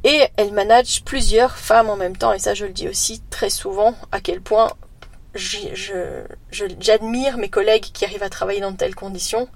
Et 0.06 0.28
elle 0.38 0.54
manage 0.54 1.04
plusieurs 1.04 1.58
femmes 1.58 1.90
en 1.90 1.98
même 1.98 2.16
temps, 2.16 2.32
et 2.32 2.38
ça 2.38 2.54
je 2.54 2.66
le 2.66 2.72
dis 2.72 2.88
aussi 2.88 3.24
très 3.32 3.50
souvent, 3.50 3.96
à 4.12 4.22
quel 4.22 4.40
point 4.40 4.72
j'admire 5.34 7.40
mes 7.40 7.50
collègues 7.50 7.86
qui 7.92 8.06
arrivent 8.06 8.24
à 8.24 8.30
travailler 8.30 8.62
dans 8.62 8.72
de 8.72 8.78
telles 8.78 8.94
conditions, 8.94 9.50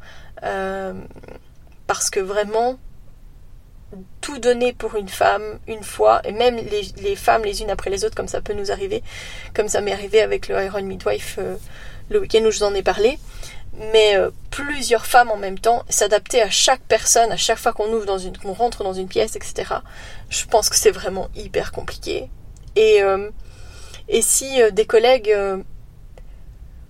euh, 0.43 0.93
parce 1.85 2.09
que 2.09 2.19
vraiment, 2.19 2.79
tout 4.21 4.39
donner 4.39 4.73
pour 4.73 4.95
une 4.95 5.07
femme 5.07 5.59
une 5.67 5.83
fois, 5.83 6.27
et 6.27 6.31
même 6.31 6.55
les, 6.55 7.15
femmes 7.15 7.43
les 7.43 7.61
unes 7.61 7.69
après 7.69 7.91
les 7.91 8.03
autres, 8.03 8.15
comme 8.15 8.27
ça 8.27 8.41
peut 8.41 8.53
nous 8.53 8.71
arriver, 8.71 9.03
comme 9.53 9.67
ça 9.67 9.81
m'est 9.81 9.93
arrivé 9.93 10.19
avec 10.19 10.47
le 10.47 10.63
Iron 10.63 10.81
Midwife 10.81 11.35
euh, 11.37 11.57
le 12.09 12.21
week-end 12.21 12.43
où 12.43 12.49
je 12.49 12.57
vous 12.57 12.65
en 12.65 12.73
ai 12.73 12.81
parlé, 12.81 13.19
mais 13.73 14.15
euh, 14.15 14.31
plusieurs 14.51 15.05
femmes 15.05 15.31
en 15.31 15.38
même 15.38 15.59
temps, 15.59 15.83
s'adapter 15.89 16.41
à 16.41 16.49
chaque 16.49 16.81
personne, 16.81 17.31
à 17.31 17.38
chaque 17.38 17.59
fois 17.59 17.73
qu'on 17.73 17.91
ouvre 17.93 18.05
dans 18.05 18.17
une, 18.17 18.38
qu'on 18.38 18.53
rentre 18.53 18.83
dans 18.83 18.93
une 18.93 19.07
pièce, 19.07 19.35
etc. 19.35 19.75
Je 20.29 20.45
pense 20.45 20.69
que 20.69 20.75
c'est 20.75 20.91
vraiment 20.91 21.29
hyper 21.35 21.71
compliqué. 21.71 22.29
Et, 22.75 23.01
euh, 23.01 23.29
et 24.07 24.21
si 24.21 24.61
euh, 24.61 24.71
des 24.71 24.85
collègues 24.85 25.35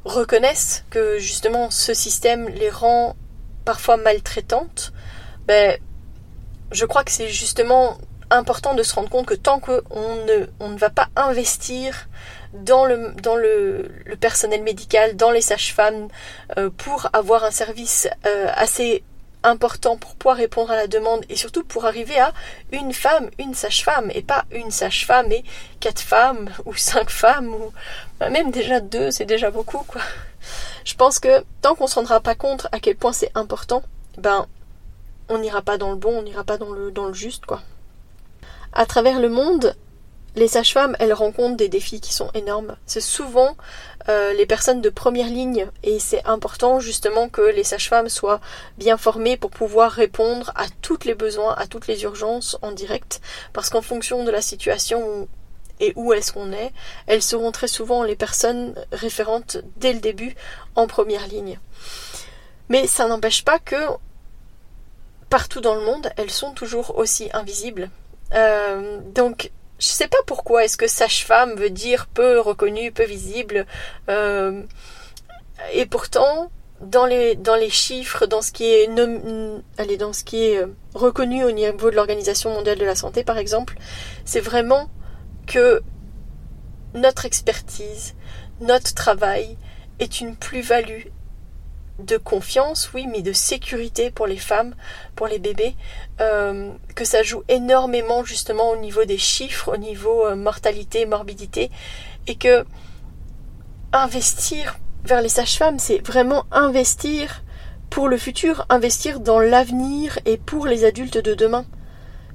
reconnaissent 0.06 0.86
que 0.90 1.20
justement 1.20 1.70
ce 1.70 1.94
système 1.94 2.50
les 2.50 2.70
rend 2.70 3.16
parfois 3.66 3.98
maltraitantes, 3.98 4.94
ben, 5.46 5.78
je 6.72 6.86
crois 6.86 7.04
que 7.04 7.12
c'est 7.12 7.30
justement 7.30 7.98
important 8.32 8.76
de 8.76 8.84
se 8.84 8.94
rendre 8.94 9.10
compte 9.10 9.26
que 9.26 9.34
tant 9.34 9.60
qu'on 9.60 9.82
ne, 10.26 10.48
on 10.60 10.70
ne 10.70 10.78
va 10.78 10.90
pas 10.90 11.10
investir 11.16 12.08
dans 12.54 12.86
le, 12.86 13.14
dans 13.22 13.36
le, 13.36 13.90
personnel 14.20 14.64
médical, 14.64 15.16
dans 15.16 15.32
les 15.32 15.42
sages-femmes, 15.42 16.08
euh, 16.58 16.70
pour 16.70 17.10
avoir 17.14 17.44
un 17.44 17.52
service 17.52 18.08
euh, 18.26 18.48
assez 18.56 19.04
important 19.44 19.98
pour 19.98 20.16
pouvoir 20.16 20.38
répondre 20.38 20.72
à 20.72 20.76
la 20.76 20.88
demande 20.88 21.24
et 21.30 21.36
surtout 21.36 21.64
pour 21.64 21.86
arriver 21.86 22.20
à 22.20 22.34
une 22.72 22.94
femme, 22.94 23.30
une 23.38 23.54
sage-femme 23.54 24.12
et 24.14 24.22
pas 24.22 24.46
une 24.52 24.72
sage-femme 24.72 25.32
et 25.32 25.44
quatre 25.80 26.02
femmes 26.02 26.50
ou 26.66 26.76
cinq 26.76 27.10
femmes 27.10 27.54
ou 27.54 27.72
bah, 28.20 28.30
même 28.30 28.52
déjà 28.52 28.80
deux, 28.82 29.12
c'est 29.12 29.26
déjà 29.26 29.50
beaucoup 29.52 29.84
quoi. 29.88 30.02
Je 30.84 30.94
pense 30.96 31.20
que 31.20 31.44
tant 31.62 31.76
qu'on 31.76 31.88
se 31.88 31.96
rendra 31.96 32.20
pas 32.20 32.36
compte 32.36 32.68
à 32.72 32.80
quel 32.80 32.96
point 32.96 33.14
c'est 33.14 33.32
important, 33.36 33.84
ben 34.18 34.46
on 35.30 35.38
n'ira 35.38 35.62
pas 35.62 35.78
dans 35.78 35.92
le 35.92 35.98
bon, 35.98 36.20
on 36.20 36.24
n'ira 36.24 36.44
pas 36.44 36.58
dans 36.58 36.72
le 36.72 36.92
dans 36.92 37.06
le 37.06 37.14
juste 37.14 37.46
quoi. 37.46 37.62
À 38.74 38.86
travers 38.86 39.20
le 39.20 39.30
monde, 39.30 39.76
les 40.40 40.48
sages-femmes, 40.48 40.96
elles 41.00 41.14
rencontrent 41.14 41.58
des 41.58 41.68
défis 41.68 42.00
qui 42.00 42.14
sont 42.14 42.32
énormes. 42.34 42.78
C'est 42.86 43.02
souvent 43.02 43.58
euh, 44.08 44.32
les 44.34 44.46
personnes 44.46 44.82
de 44.82 44.90
première 44.90 45.28
ligne 45.28 45.68
et 45.84 46.00
c'est 46.00 46.26
important 46.26 46.80
justement 46.80 47.28
que 47.28 47.42
les 47.42 47.66
sages-femmes 47.66 48.08
soient 48.08 48.40
bien 48.78 48.98
formées 48.98 49.36
pour 49.36 49.52
pouvoir 49.52 49.92
répondre 49.92 50.52
à 50.56 50.66
tous 50.82 51.04
les 51.04 51.14
besoins, 51.14 51.54
à 51.56 51.68
toutes 51.68 51.88
les 51.88 52.04
urgences 52.04 52.58
en 52.62 52.72
direct 52.72 53.20
parce 53.52 53.70
qu'en 53.70 53.82
fonction 53.82 54.24
de 54.24 54.32
la 54.32 54.42
situation 54.42 55.28
et 55.82 55.92
où 55.98 56.14
est-ce 56.14 56.32
qu'on 56.32 56.54
est, 56.54 56.72
elles 57.08 57.22
seront 57.22 57.52
très 57.52 57.68
souvent 57.68 58.04
les 58.04 58.16
personnes 58.16 58.76
référentes 58.94 59.58
dès 59.78 59.94
le 59.94 60.00
début 60.00 60.36
en 60.76 60.88
première 60.88 61.28
ligne. 61.28 61.60
Mais 62.70 62.88
ça 62.88 63.08
n'empêche 63.08 63.44
pas 63.44 63.60
que 63.60 63.76
partout 65.30 65.60
dans 65.60 65.76
le 65.76 65.82
monde, 65.82 66.12
elles 66.16 66.32
sont 66.32 66.54
toujours 66.54 66.98
aussi 66.98 67.30
invisibles. 67.34 67.90
Euh, 68.34 69.00
donc 69.14 69.52
je 69.80 69.88
sais 69.88 70.08
pas 70.08 70.18
pourquoi. 70.26 70.66
Est-ce 70.66 70.78
que 70.78 70.88
sage-femme 70.88 71.56
veut 71.56 71.70
dire 71.70 72.08
peu 72.08 72.40
reconnu, 72.40 72.92
peu 72.92 73.06
visible 73.06 73.66
euh, 74.10 74.62
Et 75.74 75.86
pourtant, 75.86 76.52
dans 76.82 77.06
les, 77.06 77.36
dans 77.36 77.56
les 77.56 77.70
chiffres, 77.70 78.26
dans 78.26 78.42
ce 78.42 78.52
qui 78.52 78.66
est, 78.66 78.90
allez, 79.78 79.98
dans 79.98 80.14
ce 80.14 80.24
qui 80.24 80.46
est 80.46 80.58
euh, 80.58 80.68
reconnu 80.94 81.44
au 81.44 81.52
niveau 81.52 81.90
de 81.90 81.96
l'Organisation 81.96 82.52
mondiale 82.52 82.78
de 82.78 82.86
la 82.86 82.96
santé, 82.96 83.24
par 83.24 83.38
exemple, 83.38 83.78
c'est 84.26 84.40
vraiment 84.40 84.90
que 85.48 85.82
notre 86.94 87.26
expertise, 87.26 88.16
notre 88.62 88.94
travail 88.94 89.58
est 90.00 90.22
une 90.22 90.36
plus-value 90.36 91.08
de 92.00 92.18
confiance, 92.18 92.92
oui, 92.94 93.08
mais 93.08 93.22
de 93.22 93.34
sécurité 93.34 94.12
pour 94.12 94.28
les 94.28 94.38
femmes, 94.38 94.76
pour 95.16 95.28
les 95.28 95.40
bébés, 95.40 95.76
euh, 96.22 96.72
que 96.96 97.06
ça 97.06 97.24
joue 97.24 97.44
énormément 97.48 98.24
justement 98.24 98.72
au 98.72 98.78
niveau 98.78 99.06
des 99.06 99.18
chiffres, 99.18 99.74
au 99.74 99.78
niveau 99.78 100.26
euh, 100.26 100.36
mortalité, 100.36 101.06
morbidité, 101.06 101.70
et 102.28 102.36
que 102.36 102.66
investir 103.92 104.78
vers 105.04 105.22
les 105.22 105.30
sages-femmes, 105.30 105.80
c'est 105.80 106.06
vraiment 106.06 106.46
investir 106.52 107.44
pour 107.90 108.08
le 108.08 108.18
futur, 108.18 108.66
investir 108.70 109.20
dans 109.20 109.40
l'avenir 109.40 110.20
et 110.26 110.38
pour 110.38 110.68
les 110.68 110.86
adultes 110.86 111.18
de 111.18 111.34
demain. 111.34 111.66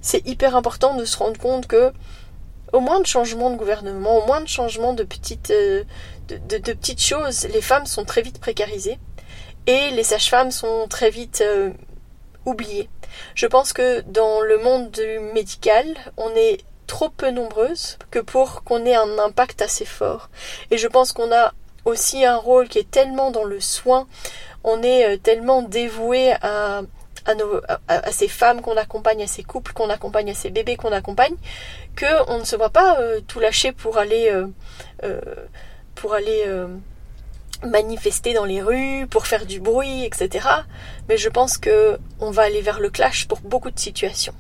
C'est 0.01 0.27
hyper 0.27 0.57
important 0.57 0.97
de 0.97 1.05
se 1.05 1.17
rendre 1.17 1.39
compte 1.39 1.67
que 1.67 1.93
au 2.73 2.81
moins 2.81 3.01
de 3.01 3.07
changement 3.07 3.51
de 3.51 3.57
gouvernement, 3.57 4.19
au 4.19 4.27
moins 4.27 4.41
de 4.41 4.49
changement 4.49 4.95
de 4.95 5.05
petites, 5.05 5.53
euh, 5.53 5.85
de 6.29 6.73
petites 6.73 7.01
choses, 7.01 7.47
les 7.53 7.61
femmes 7.61 7.87
sont 7.87 8.05
très 8.05 8.23
vite 8.23 8.41
précarisées 8.41 8.99
et 9.67 9.91
les 9.91 10.03
sages-femmes 10.03 10.51
sont 10.51 10.87
très 10.89 11.11
vite 11.11 11.43
euh, 11.45 11.71
oubliées. 12.45 12.89
Je 13.35 13.47
pense 13.47 13.73
que 13.73 14.01
dans 14.03 14.41
le 14.41 14.59
monde 14.59 14.91
du 14.91 15.19
médical, 15.33 15.87
on 16.17 16.31
est 16.31 16.59
trop 16.87 17.09
peu 17.09 17.31
nombreuses 17.31 17.99
que 18.11 18.19
pour 18.19 18.63
qu'on 18.65 18.85
ait 18.85 18.95
un 18.95 19.19
impact 19.19 19.63
assez 19.63 19.85
fort. 19.85 20.29
Et 20.71 20.79
je 20.79 20.89
pense 20.89 21.13
qu'on 21.13 21.33
a 21.33 21.55
aussi 21.85 22.25
un 22.25 22.37
rôle 22.37 22.69
qui 22.69 22.79
est 22.79 22.91
tellement 22.91 23.31
dans 23.31 23.45
le 23.45 23.61
soin, 23.61 24.07
on 24.65 24.83
est 24.83 25.15
euh, 25.15 25.17
tellement 25.17 25.63
dévoué 25.63 26.33
à, 26.43 26.83
à, 27.89 28.13
ces 28.13 28.29
femmes 28.29 28.61
qu'on 28.61 28.77
accompagne, 28.77 29.23
à 29.23 29.27
ces 29.27 29.43
couples 29.43 29.73
qu'on 29.73 29.91
accompagne, 29.91 30.31
à 30.31 30.35
ces 30.35 30.51
bébés 30.51 30.77
qu'on 30.77 30.93
accompagne, 30.93 31.37
que 31.97 32.31
on 32.31 32.39
ne 32.39 32.45
se 32.45 32.57
voit 32.57 32.71
pas 32.71 32.99
euh, 33.01 33.21
tout 33.27 33.41
lâcher 33.41 33.73
pour 33.73 33.97
aller 33.99 34.31
pour 35.95 36.13
aller 36.13 36.45
manifester 37.65 38.35
dans 38.35 38.45
les 38.45 38.63
rues, 38.63 39.07
pour 39.09 39.27
faire 39.27 39.47
du 39.47 39.61
bruit, 39.61 40.05
etc. 40.05 40.49
Mais 41.09 41.17
je 41.17 41.29
pense 41.29 41.59
que 41.59 41.99
on 42.21 42.31
va 42.31 42.43
aller 42.43 42.63
vers 42.63 42.81
le 42.81 42.91
clash 42.91 43.27
pour 43.27 43.41
beaucoup 43.41 43.71
de 43.71 43.79
situations. 43.79 44.35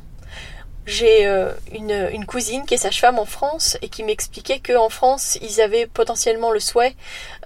J'ai 0.87 1.27
euh, 1.27 1.53
une, 1.73 2.27
cousine 2.27 2.67
qui 2.67 2.75
est 2.75 2.79
sage-femme 2.79 3.19
en 3.19 3.25
France 3.25 3.79
et 3.81 3.89
qui 3.89 4.03
m'expliquait 4.03 4.61
qu'en 4.61 4.91
France, 4.91 5.39
ils 5.41 5.63
avaient 5.63 5.87
potentiellement 5.87 6.51
le 6.51 6.61
souhait 6.61 6.95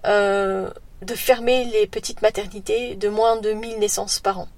euh, 0.07 0.69
de 1.03 1.15
fermer 1.15 1.65
les 1.67 1.87
petites 1.87 2.21
maternités 2.21 2.97
de 2.97 3.09
moins 3.09 3.37
de 3.37 3.53
1000 3.53 3.79
naissances 3.79 4.19
par 4.19 4.41
an. 4.41 4.49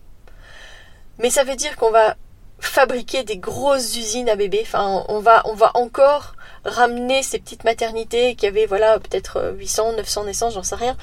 Mais 1.19 1.29
ça 1.29 1.45
veut 1.45 1.57
dire 1.57 1.77
qu'on 1.77 1.91
va 1.91 2.17
fabriquer 2.61 3.25
des 3.25 3.39
grosses 3.39 3.97
usines 3.97 4.29
à 4.29 4.37
bébés. 4.37 4.67
On 4.75 5.21
va, 5.21 5.43
encore 5.75 6.35
ramener 6.65 7.23
ces 7.23 7.39
petites 7.39 7.65
maternités 7.65 8.35
qui 8.35 8.47
avaient 8.47 8.67
voilà 8.67 8.99
peut-être 8.99 9.55
800, 9.57 9.95
900 9.95 10.25
naissances, 10.25 10.55
j'en 10.55 10.63
sais 10.63 10.75
rien, 10.75 10.97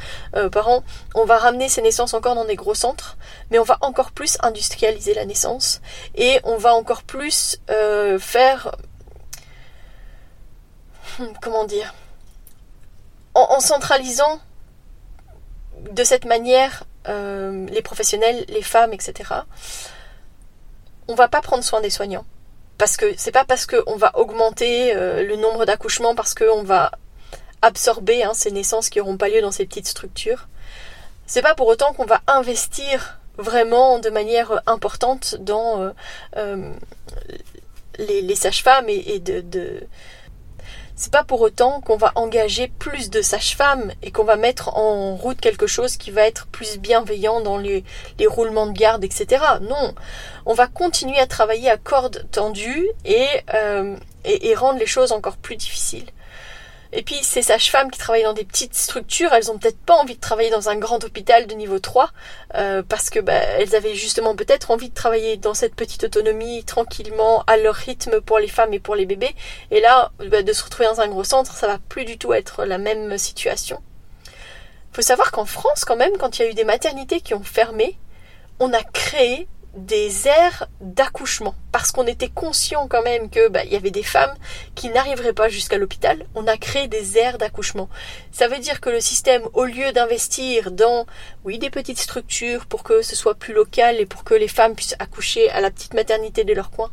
par 0.52 0.68
an, 0.70 0.84
on 1.16 1.26
va 1.26 1.38
ramener 1.38 1.68
ces 1.68 1.82
naissances 1.82 2.14
encore 2.14 2.36
dans 2.36 2.46
des 2.46 2.56
gros 2.56 2.76
centres, 2.76 3.18
mais 3.50 3.58
on 3.58 3.64
va 3.64 3.80
encore 3.82 4.12
plus 4.12 4.38
industrialiser 4.44 5.16
la 5.16 5.26
naissance 5.26 5.82
et 6.14 6.40
on 6.44 6.58
va 6.58 6.76
encore 6.76 7.02
plus 7.02 7.60
faire 8.20 8.76
hmm, 11.18 11.26
comment 11.42 11.66
dire 11.66 11.96
en 13.34 13.60
centralisant 13.60 14.40
de 15.92 16.04
cette 16.04 16.26
manière 16.26 16.84
euh, 17.08 17.66
les 17.68 17.82
professionnels, 17.82 18.46
les 18.50 18.62
femmes, 18.62 18.94
etc. 18.94 19.32
On 21.08 21.16
va 21.16 21.28
pas 21.28 21.42
prendre 21.42 21.64
soin 21.64 21.82
des 21.82 21.90
soignants. 21.90 22.26
Parce 22.78 22.98
que 22.98 23.14
c'est 23.18 23.32
pas 23.32 23.46
parce 23.46 23.66
qu'on 23.66 23.96
va 23.96 24.18
augmenter 24.18 24.96
euh, 24.96 25.24
le 25.24 25.36
nombre 25.36 25.66
d'accouchements, 25.66 26.16
parce 26.16 26.34
qu'on 26.36 26.64
va 26.64 26.92
absorber 27.62 28.24
hein, 28.24 28.34
ces 28.34 28.52
naissances 28.52 28.90
qui 28.90 29.00
n'auront 29.00 29.18
pas 29.18 29.30
lieu 29.30 29.42
dans 29.42 29.52
ces 29.52 29.66
petites 29.66 29.88
structures. 29.88 30.48
C'est 31.26 31.42
pas 31.42 31.56
pour 31.56 31.68
autant 31.68 31.94
qu'on 31.94 32.06
va 32.06 32.22
investir 32.28 33.20
vraiment 33.38 34.00
de 34.00 34.10
manière 34.10 34.62
importante 34.68 35.36
dans 35.40 35.92
euh, 36.36 36.72
les, 37.98 38.36
sages-femmes 38.36 38.90
et, 38.90 39.20
de 39.20 39.82
c'est 40.98 41.12
pas 41.12 41.24
pour 41.24 41.42
autant 41.42 41.80
qu'on 41.80 41.96
va 41.96 42.12
engager 42.16 42.68
plus 42.68 43.12
de 43.12 43.22
sages-femmes 43.22 43.92
et 44.02 44.12
qu'on 44.12 44.24
va 44.24 44.36
mettre 44.36 44.76
en 44.76 45.16
route 45.16 45.40
quelque 45.40 45.68
chose 45.68 45.96
qui 45.96 46.10
va 46.10 46.24
être 46.24 46.48
plus 46.48 46.80
bienveillant 46.80 47.40
dans 47.40 47.58
les, 47.58 47.84
roulements 48.26 48.66
de 48.66 48.78
garde, 48.78 49.04
etc. 49.04 49.44
Non, 49.62 49.94
on 50.48 50.56
va 50.56 50.66
continuer 50.68 51.20
à 51.20 51.28
travailler 51.28 51.70
à 51.70 51.78
cordes 51.78 52.26
tendues 52.32 52.90
et, 53.06 53.28
euh, 53.54 53.96
et 54.26 54.56
rendre 54.56 54.80
les 54.80 54.88
choses 54.88 55.12
encore 55.12 55.38
plus 55.38 55.56
difficiles. 55.56 56.08
Et 56.94 57.04
puis 57.04 57.16
ces 57.22 57.42
sages-femmes 57.42 57.92
qui 57.92 58.00
travaillent 58.00 58.24
dans 58.24 58.34
des 58.34 58.46
petites 58.46 58.76
structures, 58.76 59.34
elles 59.34 59.52
ont 59.52 59.58
peut-être 59.58 59.80
pas 59.80 59.96
envie 59.96 60.16
de 60.16 60.22
travailler 60.22 60.50
dans 60.50 60.70
un 60.70 60.76
grand 60.76 61.04
hôpital 61.04 61.48
de 61.48 61.54
niveau 61.54 61.80
3 61.80 62.10
euh, 62.56 62.84
parce 62.88 63.10
que 63.10 63.20
bah, 63.20 63.34
elles 63.34 63.76
avaient 63.76 63.96
justement 63.96 64.36
peut-être 64.36 64.72
envie 64.72 64.90
de 64.90 64.94
travailler 64.94 65.38
dans 65.38 65.54
cette 65.54 65.76
petite 65.76 66.04
autonomie 66.06 66.64
tranquillement 66.64 67.44
à 67.48 67.58
leur 67.58 67.76
rythme 67.76 68.22
pour 68.22 68.40
les 68.40 68.48
femmes 68.48 68.74
et 68.74 68.80
pour 68.80 68.96
les 68.96 69.06
bébés. 69.06 69.36
Et 69.72 69.82
là, 69.82 70.12
bah, 70.30 70.44
de 70.44 70.54
se 70.54 70.64
retrouver 70.64 70.88
dans 70.88 71.02
un 71.02 71.08
gros 71.08 71.24
centre, 71.24 71.54
ça 71.56 71.68
va 71.68 71.78
plus 71.90 72.06
du 72.06 72.18
tout 72.18 72.34
être 72.34 72.66
la 72.66 72.78
même 72.78 73.18
situation. 73.18 73.82
Faut 74.94 75.02
savoir 75.02 75.32
qu'en 75.32 75.46
France, 75.46 75.86
quand 75.86 75.96
même, 75.96 76.18
quand 76.18 76.40
il 76.40 76.42
y 76.44 76.46
a 76.46 76.50
eu 76.50 76.54
des 76.54 76.64
maternités 76.64 77.22
qui 77.22 77.34
ont 77.34 77.44
fermé, 77.44 77.98
on 78.60 78.74
a 78.74 78.82
créé 78.82 79.48
des 79.78 80.28
aires 80.28 80.68
d'accouchement 80.82 81.56
parce 81.72 81.92
qu'on 81.92 82.08
était 82.08 82.30
conscient 82.30 82.88
quand 82.88 83.04
même 83.04 83.30
que 83.30 83.50
bah, 83.50 83.64
il 83.64 83.72
y 83.72 83.76
avait 83.76 83.92
des 83.92 84.04
femmes 84.04 84.34
qui 84.74 84.90
n'arriveraient 84.90 85.34
pas 85.34 85.48
jusqu'à 85.48 85.78
l'hôpital. 85.78 86.26
On 86.34 86.48
a 86.48 86.58
créé 86.58 86.88
des 86.88 87.18
aires 87.18 87.38
d'accouchement. 87.38 87.88
Ça 88.32 88.48
veut 88.48 88.58
dire 88.58 88.82
que 88.82 88.90
le 88.90 89.00
système, 89.00 89.44
au 89.54 89.66
lieu 89.66 89.92
d'investir 89.92 90.72
dans 90.72 91.06
oui 91.46 91.60
des 91.60 91.70
petites 91.70 92.00
structures 92.00 92.66
pour 92.66 92.84
que 92.84 93.02
ce 93.04 93.16
soit 93.16 93.36
plus 93.36 93.54
local 93.54 93.98
et 94.00 94.06
pour 94.08 94.24
que 94.24 94.34
les 94.34 94.48
femmes 94.48 94.76
puissent 94.76 94.96
accoucher 94.98 95.50
à 95.52 95.62
la 95.62 95.70
petite 95.70 95.94
maternité 95.94 96.44
de 96.44 96.54
leur 96.54 96.72
coin, 96.72 96.92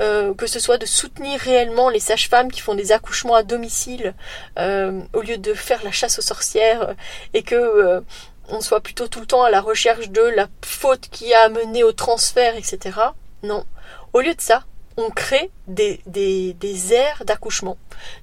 euh, 0.00 0.34
que 0.34 0.46
ce 0.46 0.60
soit 0.60 0.78
de 0.78 0.86
soutenir 0.86 1.38
réellement 1.40 1.90
les 1.90 2.00
sages-femmes 2.00 2.50
qui 2.50 2.60
font 2.60 2.74
des 2.74 2.92
accouchements 2.92 3.34
à 3.34 3.42
domicile 3.42 4.14
euh, 4.58 5.00
au 5.12 5.20
lieu 5.20 5.36
de 5.36 5.54
faire 5.54 5.82
la 5.84 5.90
chasse 5.90 6.18
aux 6.18 6.22
sorcières 6.22 6.94
et 7.34 7.42
que 7.42 7.54
euh, 7.54 8.00
on 8.48 8.60
soit 8.60 8.80
plutôt 8.80 9.08
tout 9.08 9.20
le 9.20 9.26
temps 9.26 9.42
à 9.42 9.50
la 9.50 9.60
recherche 9.60 10.10
de 10.10 10.22
la 10.22 10.48
faute 10.64 11.08
qui 11.10 11.32
a 11.34 11.42
amené 11.42 11.82
au 11.84 11.92
transfert, 11.92 12.56
etc. 12.56 12.98
Non. 13.42 13.64
Au 14.12 14.20
lieu 14.20 14.34
de 14.34 14.40
ça, 14.40 14.64
on 14.96 15.10
crée 15.10 15.50
des, 15.66 16.00
des, 16.06 16.54
des 16.54 16.94
aires 16.94 17.24
d'accouchement, 17.26 17.76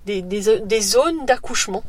des, 0.06 0.22
des, 0.22 0.82
zones 0.82 1.26
d'accouchement, 1.26 1.84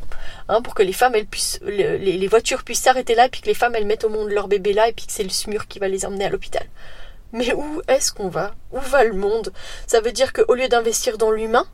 hein, 0.49 0.61
pour 0.61 0.75
que 0.75 0.83
les 0.83 0.93
femmes, 0.93 1.15
elles 1.15 1.27
puissent, 1.27 1.61
les, 1.63 1.99
les 1.99 2.27
voitures 2.27 2.65
puissent 2.65 2.83
s'arrêter 2.83 3.15
là, 3.15 3.29
puis 3.29 3.41
que 3.41 3.47
les 3.47 3.55
femmes, 3.55 3.75
elles 3.75 3.87
mettent 3.87 4.05
au 4.05 4.11
monde 4.11 4.29
leur 4.29 4.49
bébé 4.49 4.73
là, 4.73 4.89
et 4.89 4.93
puis 4.93 5.07
que 5.07 5.13
c'est 5.13 5.23
le 5.23 5.31
SMUR 5.31 5.67
qui 5.69 5.79
va 5.79 5.89
les 5.89 6.05
emmener 6.05 6.27
à 6.27 6.29
l'hôpital. 6.29 6.67
Mais 7.33 7.53
où 7.55 7.83
est-ce 7.89 8.13
qu'on 8.13 8.29
va? 8.29 8.55
Où 8.73 8.81
va 8.81 9.05
le 9.05 9.15
monde? 9.15 9.53
Ça 9.87 10.01
veut 10.01 10.13
dire 10.13 10.33
qu'au 10.33 10.55
lieu 10.55 10.69
d'investir 10.69 11.19
dans 11.19 11.31
l'humain, 11.31 11.67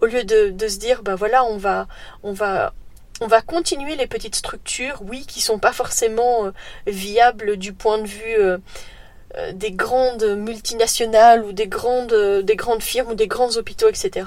au 0.00 0.06
lieu 0.06 0.24
de, 0.24 0.50
de, 0.50 0.68
se 0.68 0.78
dire, 0.78 1.02
ben 1.02 1.14
voilà, 1.14 1.44
on 1.44 1.56
va, 1.56 1.86
on 2.22 2.32
va 2.32 2.74
on 3.22 3.28
va 3.28 3.40
continuer 3.40 3.94
les 3.94 4.08
petites 4.08 4.34
structures, 4.34 5.00
oui, 5.06 5.24
qui 5.26 5.40
sont 5.40 5.60
pas 5.60 5.72
forcément 5.72 6.46
euh, 6.46 6.50
viables 6.88 7.56
du 7.56 7.72
point 7.72 7.98
de 7.98 8.06
vue 8.06 8.36
euh, 8.36 8.58
euh, 9.36 9.52
des 9.52 9.70
grandes 9.70 10.24
multinationales 10.24 11.44
ou 11.44 11.52
des 11.52 11.68
grandes, 11.68 12.12
des 12.42 12.56
grandes 12.56 12.82
firmes 12.82 13.12
ou 13.12 13.14
des 13.14 13.28
grands 13.28 13.56
hôpitaux, 13.56 13.88
etc. 13.88 14.26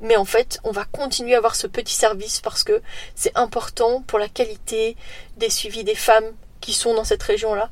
Mais 0.00 0.16
en 0.16 0.24
fait, 0.24 0.60
on 0.62 0.70
va 0.70 0.84
continuer 0.84 1.34
à 1.34 1.38
avoir 1.38 1.56
ce 1.56 1.66
petit 1.66 1.92
service 1.92 2.40
parce 2.40 2.62
que 2.62 2.80
c'est 3.16 3.36
important 3.36 4.02
pour 4.06 4.20
la 4.20 4.28
qualité 4.28 4.96
des 5.36 5.50
suivis 5.50 5.82
des 5.82 5.96
femmes 5.96 6.32
qui 6.60 6.72
sont 6.72 6.94
dans 6.94 7.04
cette 7.04 7.22
région-là, 7.24 7.68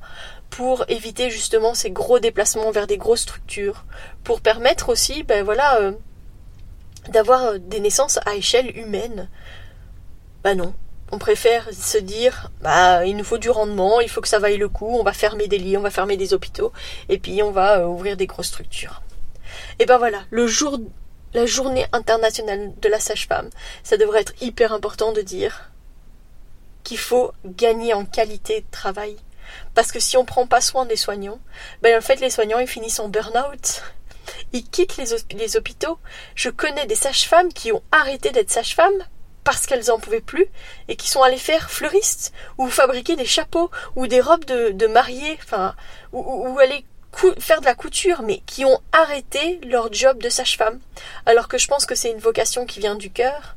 pour 0.51 0.85
éviter 0.89 1.31
justement 1.31 1.75
ces 1.75 1.91
gros 1.91 2.19
déplacements 2.19 2.71
vers 2.73 2.87
des 2.89 2.97
grosses 2.97 3.21
structures, 3.21 3.85
pour 4.25 4.41
permettre 4.41 4.89
aussi, 4.89 5.23
ben 5.23 5.45
voilà, 5.45 5.93
d'avoir 7.11 7.59
des 7.61 7.81
naissances 7.81 8.19
à 8.27 8.35
échelle 8.35 8.77
humaine. 8.77 9.29
Bah 10.49 10.55
non. 10.55 10.73
On 11.13 11.19
préfère 11.19 11.69
se 11.75 11.99
dire, 11.99 12.51
bah, 12.63 13.05
il 13.05 13.19
nous 13.19 13.25
faut 13.25 13.37
du 13.37 13.51
rendement, 13.51 14.01
il 14.01 14.09
faut 14.09 14.23
que 14.23 14.29
ça 14.29 14.39
vaille 14.39 14.57
le 14.57 14.71
coup, 14.71 14.97
on 14.99 15.03
va 15.03 15.13
fermer 15.13 15.47
des 15.47 15.59
lits, 15.59 15.77
on 15.77 15.83
va 15.83 15.91
fermer 15.91 16.17
des 16.17 16.33
hôpitaux, 16.33 16.73
et 17.11 17.19
puis 17.19 17.43
on 17.43 17.51
va 17.51 17.81
euh, 17.81 17.85
ouvrir 17.85 18.17
des 18.17 18.27
grosses 18.27 18.47
structures. 18.47 19.03
Et 19.79 19.85
ben 19.85 19.99
voilà, 19.99 20.23
le 20.31 20.47
jour, 20.47 20.79
la 21.35 21.45
journée 21.45 21.85
internationale 21.93 22.73
de 22.81 22.89
la 22.89 22.99
sage-femme, 22.99 23.51
ça 23.83 23.99
devrait 23.99 24.23
être 24.23 24.43
hyper 24.43 24.73
important 24.73 25.13
de 25.13 25.21
dire 25.21 25.71
qu'il 26.83 26.97
faut 26.97 27.33
gagner 27.45 27.93
en 27.93 28.07
qualité 28.07 28.63
de 28.63 28.71
travail. 28.71 29.17
Parce 29.75 29.93
que 29.93 30.01
si 30.01 30.17
on 30.17 30.25
prend 30.25 30.47
pas 30.47 30.63
soin 30.63 30.87
des 30.87 30.97
soignants, 30.97 31.41
ben 31.83 31.99
en 31.99 32.01
fait 32.01 32.21
les 32.21 32.31
soignants 32.31 32.59
ils 32.59 32.67
finissent 32.67 33.01
en 33.01 33.11
burn-out. 33.11 33.83
Ils 34.55 34.65
quittent 34.65 34.97
les, 34.97 35.15
les 35.37 35.57
hôpitaux. 35.59 35.99
Je 36.35 36.49
connais 36.49 36.87
des 36.87 36.95
sages-femmes 36.95 37.53
qui 37.53 37.71
ont 37.71 37.83
arrêté 37.93 38.31
d'être 38.31 38.51
sages-femmes 38.51 39.05
parce 39.49 39.65
qu'elles 39.65 39.91
en 39.91 39.99
pouvaient 39.99 40.21
plus 40.21 40.47
et 40.89 40.97
qui 40.97 41.09
sont 41.09 41.23
allées 41.23 41.39
faire 41.39 41.71
fleuristes 41.71 42.35
ou 42.59 42.69
fabriquer 42.69 43.17
des 43.17 43.25
chapeaux 43.25 43.71
ou 43.97 44.07
des 44.07 44.21
robes 44.21 44.45
de, 44.45 44.73
de 44.73 44.87
mariée, 44.87 45.39
enfin, 45.43 45.75
ou, 46.13 46.59
aller 46.59 46.85
faire 47.39 47.63
de 47.63 47.65
la 47.65 47.75
couture, 47.75 48.21
mais 48.21 48.43
qui 48.45 48.67
ont 48.67 48.79
arrêté 48.93 49.59
leur 49.65 49.91
job 49.91 50.23
de 50.23 50.29
sage-femme. 50.29 50.81
Alors 51.25 51.49
que 51.49 51.57
je 51.57 51.67
pense 51.67 51.87
que 51.87 51.95
c'est 51.95 52.11
une 52.11 52.19
vocation 52.19 52.67
qui 52.67 52.79
vient 52.79 52.95
du 52.95 53.09
cœur 53.11 53.57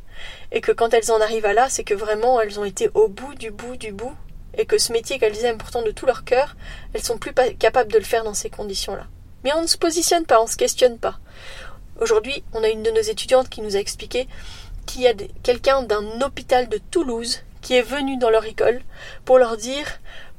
et 0.53 0.61
que 0.61 0.71
quand 0.71 0.93
elles 0.93 1.11
en 1.11 1.19
arrivent 1.19 1.45
à 1.45 1.51
là, 1.51 1.67
c'est 1.67 1.83
que 1.83 1.93
vraiment 1.93 2.39
elles 2.39 2.57
ont 2.57 2.63
été 2.63 2.89
au 2.93 3.09
bout 3.09 3.35
du 3.35 3.51
bout 3.51 3.75
du 3.75 3.91
bout 3.91 4.15
et 4.57 4.65
que 4.65 4.77
ce 4.77 4.93
métier 4.93 5.19
qu'elles 5.19 5.43
aiment 5.43 5.57
pourtant 5.57 5.81
de 5.81 5.91
tout 5.91 6.05
leur 6.05 6.23
cœur, 6.23 6.55
elles 6.93 7.03
sont 7.03 7.17
plus 7.17 7.33
capables 7.59 7.91
de 7.91 7.97
le 7.97 8.05
faire 8.05 8.23
dans 8.23 8.33
ces 8.33 8.49
conditions-là. 8.49 9.07
Mais 9.43 9.51
on 9.51 9.61
ne 9.61 9.67
se 9.67 9.77
positionne 9.77 10.25
pas, 10.25 10.39
on 10.39 10.45
ne 10.45 10.49
se 10.49 10.55
questionne 10.55 10.99
pas. 10.99 11.19
Aujourd'hui, 11.99 12.43
on 12.53 12.63
a 12.63 12.69
une 12.69 12.81
de 12.81 12.91
nos 12.91 13.01
étudiantes 13.01 13.49
qui 13.49 13.61
nous 13.61 13.75
a 13.75 13.79
expliqué 13.79 14.27
qu'il 14.85 15.01
y 15.01 15.07
a 15.07 15.13
quelqu'un 15.43 15.83
d'un 15.83 16.21
hôpital 16.21 16.69
de 16.69 16.77
Toulouse 16.77 17.41
qui 17.61 17.75
est 17.75 17.81
venu 17.81 18.17
dans 18.17 18.29
leur 18.29 18.45
école 18.45 18.81
pour 19.23 19.37
leur 19.37 19.55
dire 19.57 19.85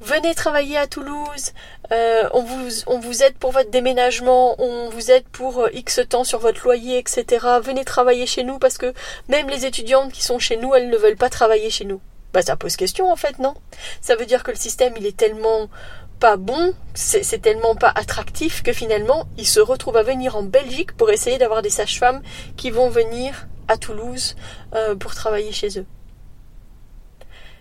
venez 0.01 0.35
travailler 0.35 0.77
à 0.77 0.87
Toulouse, 0.87 1.53
euh, 1.93 2.29
on, 2.33 2.43
vous, 2.43 2.69
on 2.89 2.99
vous 2.99 3.23
aide 3.23 3.35
pour 3.35 3.53
votre 3.53 3.71
déménagement, 3.71 4.57
on 4.61 4.91
vous 4.91 5.11
aide 5.11 5.25
pour 5.31 5.61
euh, 5.61 5.69
X 5.73 6.01
temps 6.09 6.25
sur 6.25 6.41
votre 6.41 6.65
loyer, 6.65 6.99
etc. 6.99 7.47
Venez 7.63 7.85
travailler 7.85 8.27
chez 8.27 8.43
nous 8.43 8.59
parce 8.59 8.79
que 8.79 8.93
même 9.29 9.49
les 9.49 9.65
étudiantes 9.65 10.13
qui 10.13 10.23
sont 10.23 10.39
chez 10.39 10.57
nous, 10.57 10.75
elles 10.75 10.91
ne 10.91 10.97
veulent 10.97 11.17
pas 11.17 11.31
travailler 11.31 11.71
chez 11.71 11.85
nous. 11.85 12.01
Bah 12.33 12.43
ça 12.43 12.57
pose 12.57 12.77
question 12.77 13.13
en 13.13 13.17
fait, 13.17 13.39
non? 13.39 13.55
Ça 14.01 14.17
veut 14.17 14.27
dire 14.27 14.43
que 14.43 14.51
le 14.51 14.57
système 14.57 14.95
il 14.97 15.07
est 15.07 15.17
tellement 15.17 15.69
pas 16.19 16.37
bon, 16.37 16.73
c'est 16.95 17.43
tellement 17.43 17.75
pas 17.75 17.93
attractif 17.95 18.63
que 18.63 18.73
finalement 18.73 19.27
ils 19.39 19.47
se 19.47 19.61
retrouvent 19.61 19.97
à 19.97 20.03
venir 20.03 20.37
en 20.37 20.43
Belgique 20.43 20.93
pour 20.93 21.11
essayer 21.11 21.37
d'avoir 21.37 21.63
des 21.63 21.71
sages-femmes 21.71 22.23
qui 22.57 22.71
vont 22.71 22.89
venir 22.89 23.49
à 23.69 23.77
Toulouse 23.77 24.37
euh, 24.75 24.95
pour 24.95 25.15
travailler 25.15 25.53
chez 25.53 25.79
eux. 25.79 25.87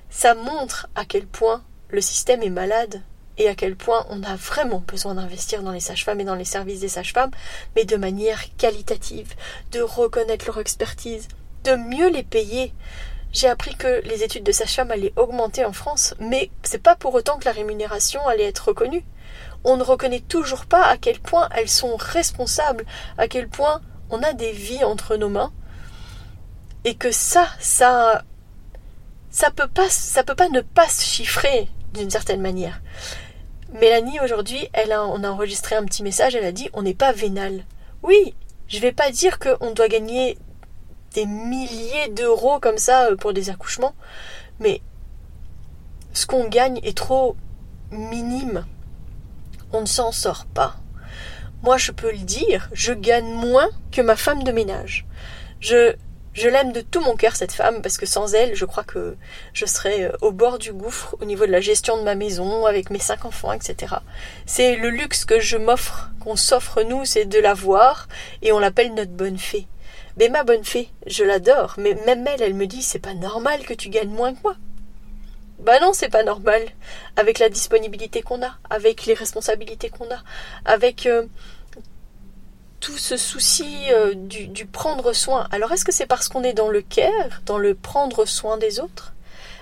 Ça 0.10 0.36
montre 0.36 0.88
à 0.96 1.06
quel 1.06 1.26
point 1.26 1.64
le 1.90 2.02
système 2.02 2.44
est 2.44 2.50
malade 2.50 3.02
et 3.38 3.48
à 3.48 3.56
quel 3.56 3.76
point 3.76 4.06
on 4.10 4.24
a 4.24 4.36
vraiment 4.36 4.84
besoin 4.86 5.16
d'investir 5.16 5.64
dans 5.64 5.72
les 5.72 5.80
sages-femmes 5.80 6.20
et 6.20 6.26
dans 6.26 6.36
les 6.36 6.46
services 6.46 6.82
des 6.82 6.90
sages-femmes, 6.90 7.32
mais 7.76 7.86
de 7.86 7.96
manière 7.96 8.56
qualitative, 8.58 9.34
de 9.72 9.82
reconnaître 9.82 10.46
leur 10.46 10.60
expertise, 10.60 11.28
de 11.64 11.76
mieux 11.76 12.10
les 12.10 12.24
payer. 12.24 12.74
J'ai 13.32 13.48
appris 13.48 13.76
que 13.76 14.02
les 14.06 14.24
études 14.24 14.44
de 14.44 14.52
sage-femme 14.52 14.92
allaient 14.92 15.14
augmenter 15.16 15.64
en 15.64 15.72
France, 15.72 16.14
mais 16.20 16.52
c'est 16.64 16.84
pas 16.84 16.96
pour 16.96 17.14
autant 17.14 17.40
que 17.40 17.46
la 17.46 17.54
rémunération 17.54 18.26
allait 18.28 18.50
être 18.50 18.68
reconnue. 18.68 19.06
On 19.64 19.78
ne 19.78 19.84
reconnaît 19.84 20.20
toujours 20.20 20.66
pas 20.66 20.86
à 20.86 20.98
quel 20.98 21.20
point 21.20 21.48
elles 21.56 21.70
sont 21.70 21.96
responsables, 21.96 22.86
à 23.18 23.28
quel 23.28 23.48
point 23.48 23.82
on 24.10 24.22
a 24.22 24.34
des 24.34 24.52
vies 24.52 24.84
entre 24.84 25.16
nos 25.16 25.30
mains, 25.30 25.54
et 26.86 26.96
que 26.96 27.12
ça, 27.12 27.48
ça, 27.60 28.24
ça 29.30 29.52
peut 29.52 29.68
pas, 29.68 29.90
ça 29.90 30.24
peut 30.24 30.36
pas 30.36 30.50
ne 30.50 30.62
pas 30.62 30.90
se 30.90 31.04
chiffrer 31.04 31.70
d'une 31.94 32.10
certaine 32.10 32.42
manière. 32.42 32.82
Mélanie 33.74 34.20
aujourd'hui, 34.20 34.68
elle 34.74 34.92
a, 34.92 35.06
on 35.06 35.24
a 35.24 35.30
enregistré 35.30 35.76
un 35.76 35.86
petit 35.86 36.04
message, 36.04 36.36
elle 36.36 36.46
a 36.46 36.52
dit 36.52 36.70
on 36.74 36.82
n'est 36.82 36.94
pas 36.94 37.14
vénal. 37.14 37.64
Oui, 38.04 38.36
je 38.68 38.80
vais 38.80 38.92
pas 38.92 39.12
dire 39.12 39.40
qu'on 39.40 39.72
doit 39.72 39.88
gagner 39.88 40.38
des 41.14 41.26
milliers 41.26 42.10
d'euros 42.10 42.60
comme 42.60 42.78
ça 42.78 43.08
euh, 43.08 43.16
pour 43.16 43.34
des 43.34 43.50
accouchements, 43.50 43.96
mais 44.60 44.82
ce 46.14 46.26
qu'on 46.26 46.48
gagne 46.48 46.80
est 46.84 46.98
trop 46.98 47.36
minime. 47.92 48.66
On 49.74 49.82
ne 49.82 49.86
s'en 49.86 50.12
sort 50.12 50.46
pas. 50.46 50.76
Moi, 51.64 51.78
je 51.78 51.92
peux 51.92 52.12
le 52.12 52.18
dire, 52.18 52.70
je 52.74 52.92
gagne 52.92 53.34
moins 53.34 53.70
que 53.92 54.02
ma 54.02 54.16
femme 54.16 54.44
de 54.44 54.52
ménage. 54.52 55.06
Je, 55.60 55.96
je 56.34 56.48
l'aime 56.48 56.72
de 56.72 56.82
tout 56.82 57.02
mon 57.02 57.16
cœur, 57.16 57.36
cette 57.36 57.52
femme, 57.52 57.82
parce 57.82 57.98
que 57.98 58.06
sans 58.06 58.34
elle, 58.34 58.56
je 58.56 58.66
crois 58.66 58.84
que 58.84 59.16
je 59.54 59.66
serais 59.66 60.04
euh, 60.04 60.12
au 60.22 60.32
bord 60.32 60.60
du 60.60 60.72
gouffre 60.72 61.16
au 61.20 61.26
niveau 61.26 61.46
de 61.46 61.52
la 61.52 61.62
gestion 61.62 61.98
de 61.98 62.04
ma 62.04 62.16
maison, 62.16 62.66
avec 62.66 62.90
mes 62.90 63.00
cinq 63.00 63.26
enfants, 63.26 63.52
etc. 63.52 63.96
C'est 64.46 64.76
le 64.76 64.90
luxe 64.90 65.26
que 65.26 65.40
je 65.40 65.58
m'offre, 65.58 66.10
qu'on 66.22 66.36
s'offre 66.36 66.84
nous, 66.84 67.04
c'est 67.06 67.26
de 67.26 67.40
la 67.40 67.54
voir, 67.54 68.08
et 68.42 68.52
on 68.52 68.60
l'appelle 68.60 68.94
notre 68.94 69.12
bonne 69.12 69.38
fée. 69.38 69.68
Mais 70.18 70.30
ma 70.30 70.44
bonne 70.44 70.64
fée, 70.64 70.90
je 71.06 71.24
l'adore, 71.24 71.76
mais 71.78 71.96
même 72.06 72.26
elle, 72.28 72.42
elle 72.42 72.54
me 72.54 72.68
dit, 72.68 72.82
c'est 72.82 73.00
pas 73.00 73.14
normal 73.14 73.64
que 73.64 73.74
tu 73.74 73.90
gagnes 73.90 74.10
moins 74.10 74.34
que 74.34 74.42
moi. 74.44 74.56
Bah 75.60 75.80
non, 75.80 75.94
c'est 75.94 76.10
pas 76.10 76.24
normal. 76.24 76.64
Avec 77.18 77.38
la 77.38 77.48
disponibilité 77.48 78.24
qu'on 78.24 78.42
a, 78.42 78.58
avec 78.70 79.06
les 79.06 79.14
responsabilités 79.14 79.90
qu'on 79.90 80.10
a, 80.10 80.24
avec 80.66 81.06
euh, 81.06 81.28
tout 82.82 82.98
ce 82.98 83.16
souci 83.16 83.88
euh, 83.94 84.14
du, 84.16 84.66
prendre 84.66 85.14
soin. 85.14 85.48
Alors 85.52 85.72
est-ce 85.72 85.86
que 85.86 85.94
c'est 85.94 86.08
parce 86.08 86.28
qu'on 86.28 86.44
est 86.44 86.54
dans 86.54 86.68
le 86.68 86.82
care, 86.82 87.42
dans 87.46 87.58
le 87.58 87.76
prendre 87.76 88.26
soin 88.26 88.58
des 88.58 88.80
autres? 88.80 89.14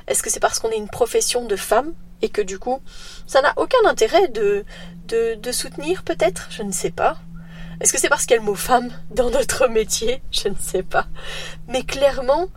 Est-ce 0.07 0.23
que 0.23 0.29
c'est 0.31 0.39
parce 0.39 0.57
qu'on 0.59 0.71
est 0.71 0.77
une 0.77 0.89
profession 0.89 1.45
de 1.45 1.55
femme 1.55 1.93
et 2.21 2.29
que 2.29 2.41
du 2.41 2.57
coup, 2.57 2.81
ça 3.27 3.41
n'a 3.41 3.53
aucun 3.57 3.77
intérêt 3.85 4.29
de, 4.29 4.65
de, 5.07 5.35
de 5.35 5.51
soutenir 5.51 6.03
peut-être? 6.03 6.47
Je 6.49 6.63
ne 6.63 6.71
sais 6.71 6.91
pas. 6.91 7.17
Est-ce 7.81 7.93
que 7.93 7.99
c'est 7.99 8.09
parce 8.09 8.25
qu'il 8.25 8.31
y 8.31 8.39
a 8.39 8.41
le 8.41 8.45
mot 8.45 8.55
femme 8.55 8.89
dans 9.11 9.29
notre 9.29 9.67
métier? 9.67 10.21
Je 10.31 10.47
ne 10.47 10.55
sais 10.59 10.83
pas. 10.83 11.05
Mais 11.67 11.83
clairement, 11.83 12.47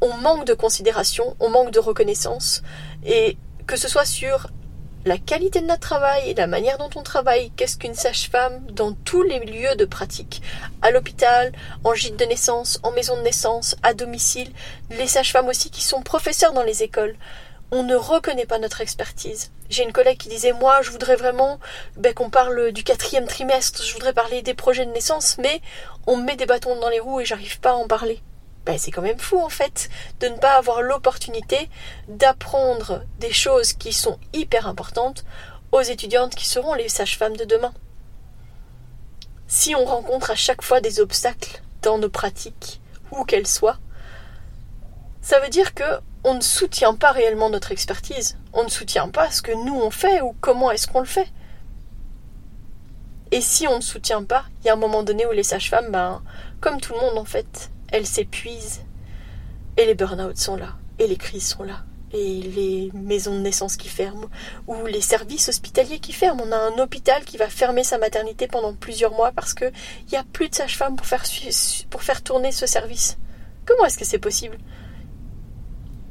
on 0.00 0.14
manque 0.14 0.46
de 0.46 0.54
considération, 0.54 1.36
on 1.40 1.50
manque 1.50 1.72
de 1.72 1.78
reconnaissance, 1.78 2.62
et 3.04 3.36
que 3.66 3.76
ce 3.76 3.88
soit 3.88 4.04
sur 4.06 4.48
la 5.06 5.16
qualité 5.16 5.60
de 5.60 5.66
notre 5.66 5.80
travail, 5.80 6.34
la 6.34 6.46
manière 6.46 6.76
dont 6.76 6.90
on 6.94 7.02
travaille, 7.02 7.50
qu'est-ce 7.56 7.78
qu'une 7.78 7.94
sage-femme 7.94 8.60
dans 8.66 8.92
tous 8.92 9.22
les 9.22 9.38
lieux 9.40 9.74
de 9.76 9.86
pratique, 9.86 10.42
à 10.82 10.90
l'hôpital, 10.90 11.52
en 11.84 11.94
gîte 11.94 12.18
de 12.18 12.24
naissance, 12.26 12.78
en 12.82 12.92
maison 12.92 13.16
de 13.16 13.22
naissance, 13.22 13.76
à 13.82 13.94
domicile, 13.94 14.50
les 14.90 15.06
sages-femmes 15.06 15.48
aussi 15.48 15.70
qui 15.70 15.82
sont 15.82 16.02
professeurs 16.02 16.52
dans 16.52 16.62
les 16.62 16.82
écoles. 16.82 17.16
On 17.70 17.82
ne 17.82 17.94
reconnaît 17.94 18.46
pas 18.46 18.58
notre 18.58 18.82
expertise. 18.82 19.52
J'ai 19.70 19.84
une 19.84 19.92
collègue 19.92 20.18
qui 20.18 20.28
disait 20.28 20.52
moi 20.52 20.82
je 20.82 20.90
voudrais 20.90 21.16
vraiment 21.16 21.60
ben, 21.96 22.12
qu'on 22.12 22.28
parle 22.28 22.72
du 22.72 22.82
quatrième 22.82 23.26
trimestre, 23.26 23.82
je 23.84 23.94
voudrais 23.94 24.12
parler 24.12 24.42
des 24.42 24.54
projets 24.54 24.84
de 24.84 24.92
naissance, 24.92 25.38
mais 25.38 25.62
on 26.06 26.16
me 26.16 26.24
met 26.24 26.36
des 26.36 26.46
bâtons 26.46 26.78
dans 26.78 26.88
les 26.90 27.00
roues 27.00 27.20
et 27.20 27.24
j'arrive 27.24 27.60
pas 27.60 27.70
à 27.70 27.74
en 27.74 27.86
parler. 27.86 28.20
Ben, 28.66 28.76
c'est 28.78 28.90
quand 28.90 29.02
même 29.02 29.18
fou 29.18 29.40
en 29.40 29.48
fait 29.48 29.88
de 30.20 30.28
ne 30.28 30.36
pas 30.36 30.56
avoir 30.56 30.82
l'opportunité 30.82 31.70
d'apprendre 32.08 33.02
des 33.18 33.32
choses 33.32 33.72
qui 33.72 33.92
sont 33.92 34.18
hyper 34.34 34.66
importantes 34.66 35.24
aux 35.72 35.80
étudiantes 35.80 36.34
qui 36.34 36.46
seront 36.46 36.74
les 36.74 36.88
sages-femmes 36.88 37.36
de 37.36 37.44
demain. 37.44 37.72
Si 39.46 39.74
on 39.74 39.84
rencontre 39.84 40.30
à 40.30 40.36
chaque 40.36 40.62
fois 40.62 40.80
des 40.80 41.00
obstacles 41.00 41.62
dans 41.82 41.98
nos 41.98 42.08
pratiques, 42.08 42.80
où 43.10 43.24
qu'elles 43.24 43.46
soient, 43.46 43.78
ça 45.22 45.40
veut 45.40 45.48
dire 45.48 45.74
que 45.74 46.00
on 46.22 46.34
ne 46.34 46.40
soutient 46.40 46.94
pas 46.94 47.12
réellement 47.12 47.50
notre 47.50 47.72
expertise, 47.72 48.36
on 48.52 48.64
ne 48.64 48.68
soutient 48.68 49.08
pas 49.08 49.30
ce 49.30 49.42
que 49.42 49.52
nous 49.52 49.74
on 49.74 49.90
fait 49.90 50.20
ou 50.20 50.34
comment 50.40 50.70
est-ce 50.70 50.86
qu'on 50.86 51.00
le 51.00 51.06
fait. 51.06 51.28
Et 53.32 53.40
si 53.40 53.66
on 53.68 53.76
ne 53.76 53.82
soutient 53.82 54.24
pas, 54.24 54.44
il 54.60 54.66
y 54.66 54.70
a 54.70 54.74
un 54.74 54.76
moment 54.76 55.02
donné 55.02 55.24
où 55.24 55.32
les 55.32 55.44
sages-femmes, 55.44 55.90
ben, 55.90 56.22
comme 56.60 56.80
tout 56.80 56.92
le 56.92 57.00
monde 57.00 57.18
en 57.18 57.24
fait, 57.24 57.70
elles 57.92 58.06
s'épuisent. 58.06 58.82
Et 59.76 59.86
les 59.86 59.94
burn-out 59.94 60.36
sont 60.36 60.56
là, 60.56 60.76
et 60.98 61.06
les 61.06 61.16
crises 61.16 61.46
sont 61.46 61.62
là, 61.62 61.84
et 62.12 62.42
les 62.42 62.90
maisons 62.92 63.34
de 63.34 63.40
naissance 63.40 63.76
qui 63.76 63.88
ferment, 63.88 64.26
ou 64.66 64.86
les 64.86 65.00
services 65.00 65.48
hospitaliers 65.48 66.00
qui 66.00 66.12
ferment. 66.12 66.42
On 66.46 66.52
a 66.52 66.56
un 66.56 66.78
hôpital 66.78 67.24
qui 67.24 67.36
va 67.36 67.48
fermer 67.48 67.84
sa 67.84 67.98
maternité 67.98 68.46
pendant 68.46 68.74
plusieurs 68.74 69.12
mois 69.12 69.32
parce 69.32 69.54
qu'il 69.54 69.72
n'y 70.10 70.18
a 70.18 70.24
plus 70.32 70.48
de 70.48 70.54
sage-femme 70.54 70.96
pour 70.96 71.06
faire, 71.06 71.24
pour 71.88 72.02
faire 72.02 72.22
tourner 72.22 72.52
ce 72.52 72.66
service. 72.66 73.16
Comment 73.64 73.86
est-ce 73.86 73.98
que 73.98 74.04
c'est 74.04 74.18
possible? 74.18 74.58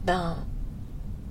Ben, 0.05 0.37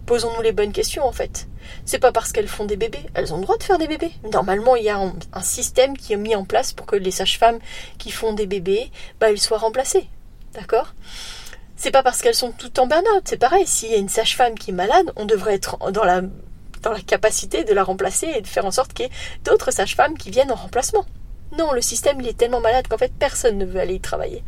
posons-nous 0.06 0.42
les 0.42 0.52
bonnes 0.52 0.72
questions 0.72 1.04
en 1.04 1.12
fait. 1.12 1.48
C'est 1.84 1.98
pas 1.98 2.12
parce 2.12 2.32
qu'elles 2.32 2.48
font 2.48 2.64
des 2.64 2.76
bébés, 2.76 3.06
elles 3.14 3.32
ont 3.32 3.38
le 3.38 3.42
droit 3.42 3.58
de 3.58 3.62
faire 3.62 3.78
des 3.78 3.88
bébés. 3.88 4.12
Normalement, 4.32 4.76
il 4.76 4.84
y 4.84 4.90
a 4.90 4.98
un, 4.98 5.42
système 5.42 5.96
qui 5.96 6.12
est 6.12 6.16
mis 6.16 6.34
en 6.34 6.44
place 6.44 6.72
pour 6.72 6.86
que 6.86 6.96
les 6.96 7.10
sages-femmes 7.10 7.58
qui 7.98 8.10
font 8.10 8.32
des 8.32 8.46
bébés, 8.46 8.90
ben, 9.20 9.28
elles 9.28 9.40
soient 9.40 9.58
remplacées. 9.58 10.08
D'accord? 10.54 10.94
C'est 11.76 11.90
pas 11.90 12.02
parce 12.02 12.22
qu'elles 12.22 12.34
sont 12.34 12.52
toutes 12.52 12.78
en 12.78 12.86
burn-out, 12.86 13.22
c'est 13.24 13.36
pareil. 13.36 13.66
S'il 13.66 13.90
y 13.90 13.94
a 13.94 13.98
une 13.98 14.08
sage-femme 14.08 14.58
qui 14.58 14.70
est 14.70 14.74
malade, 14.74 15.12
on 15.16 15.26
devrait 15.26 15.54
être 15.54 15.78
dans 15.92 16.04
la, 16.04 16.22
dans 16.82 16.92
la 16.92 17.00
capacité 17.00 17.64
de 17.64 17.72
la 17.72 17.84
remplacer 17.84 18.26
et 18.26 18.40
de 18.40 18.46
faire 18.46 18.66
en 18.66 18.70
sorte 18.70 18.92
qu'il 18.92 19.06
y 19.06 19.08
ait 19.08 19.12
d'autres 19.44 19.70
sages-femmes 19.70 20.18
qui 20.18 20.30
viennent 20.30 20.50
en 20.50 20.56
remplacement. 20.56 21.06
Non, 21.56 21.72
le 21.72 21.80
système 21.80 22.20
il 22.20 22.28
est 22.28 22.36
tellement 22.36 22.60
malade 22.60 22.88
qu'en 22.88 22.98
fait 22.98 23.12
personne 23.16 23.58
ne 23.58 23.64
veut 23.64 23.80
aller 23.80 23.94
y 23.94 24.00
travailler. 24.00 24.42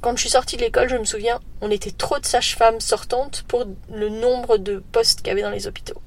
Quand 0.00 0.14
je 0.14 0.20
suis 0.20 0.30
sortie 0.30 0.56
de 0.56 0.62
l'école, 0.62 0.88
je 0.88 0.96
me 0.96 1.04
souviens, 1.04 1.40
on 1.60 1.70
était 1.70 1.90
trop 1.90 2.18
de 2.18 2.26
sages-femmes 2.26 2.80
sortantes 2.80 3.44
pour 3.48 3.64
le 3.90 4.08
nombre 4.10 4.58
de 4.58 4.82
postes 4.92 5.20
qu'il 5.20 5.28
y 5.28 5.30
avait 5.30 5.42
dans 5.42 5.50
les 5.50 5.66
hôpitaux. 5.66 6.00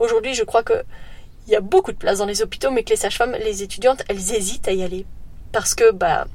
Aujourd'hui, 0.00 0.34
je 0.34 0.42
crois 0.42 0.62
que 0.62 0.82
il 1.46 1.52
y 1.52 1.56
a 1.56 1.60
beaucoup 1.60 1.92
de 1.92 1.96
places 1.96 2.18
dans 2.18 2.26
les 2.26 2.42
hôpitaux, 2.42 2.70
mais 2.70 2.84
que 2.84 2.90
les 2.90 2.96
sages-femmes, 2.96 3.32
les 3.32 3.62
étudiantes, 3.62 4.02
elles 4.08 4.34
hésitent 4.34 4.68
à 4.68 4.72
y 4.72 4.82
aller. 4.82 5.06
Parce 5.52 5.74
que, 5.74 5.90
bah, 5.90 6.26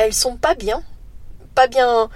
elles 0.00 0.14
sont 0.14 0.36
pas 0.36 0.54
bien, 0.54 0.82
pas 1.54 1.66
bien, 1.66 2.08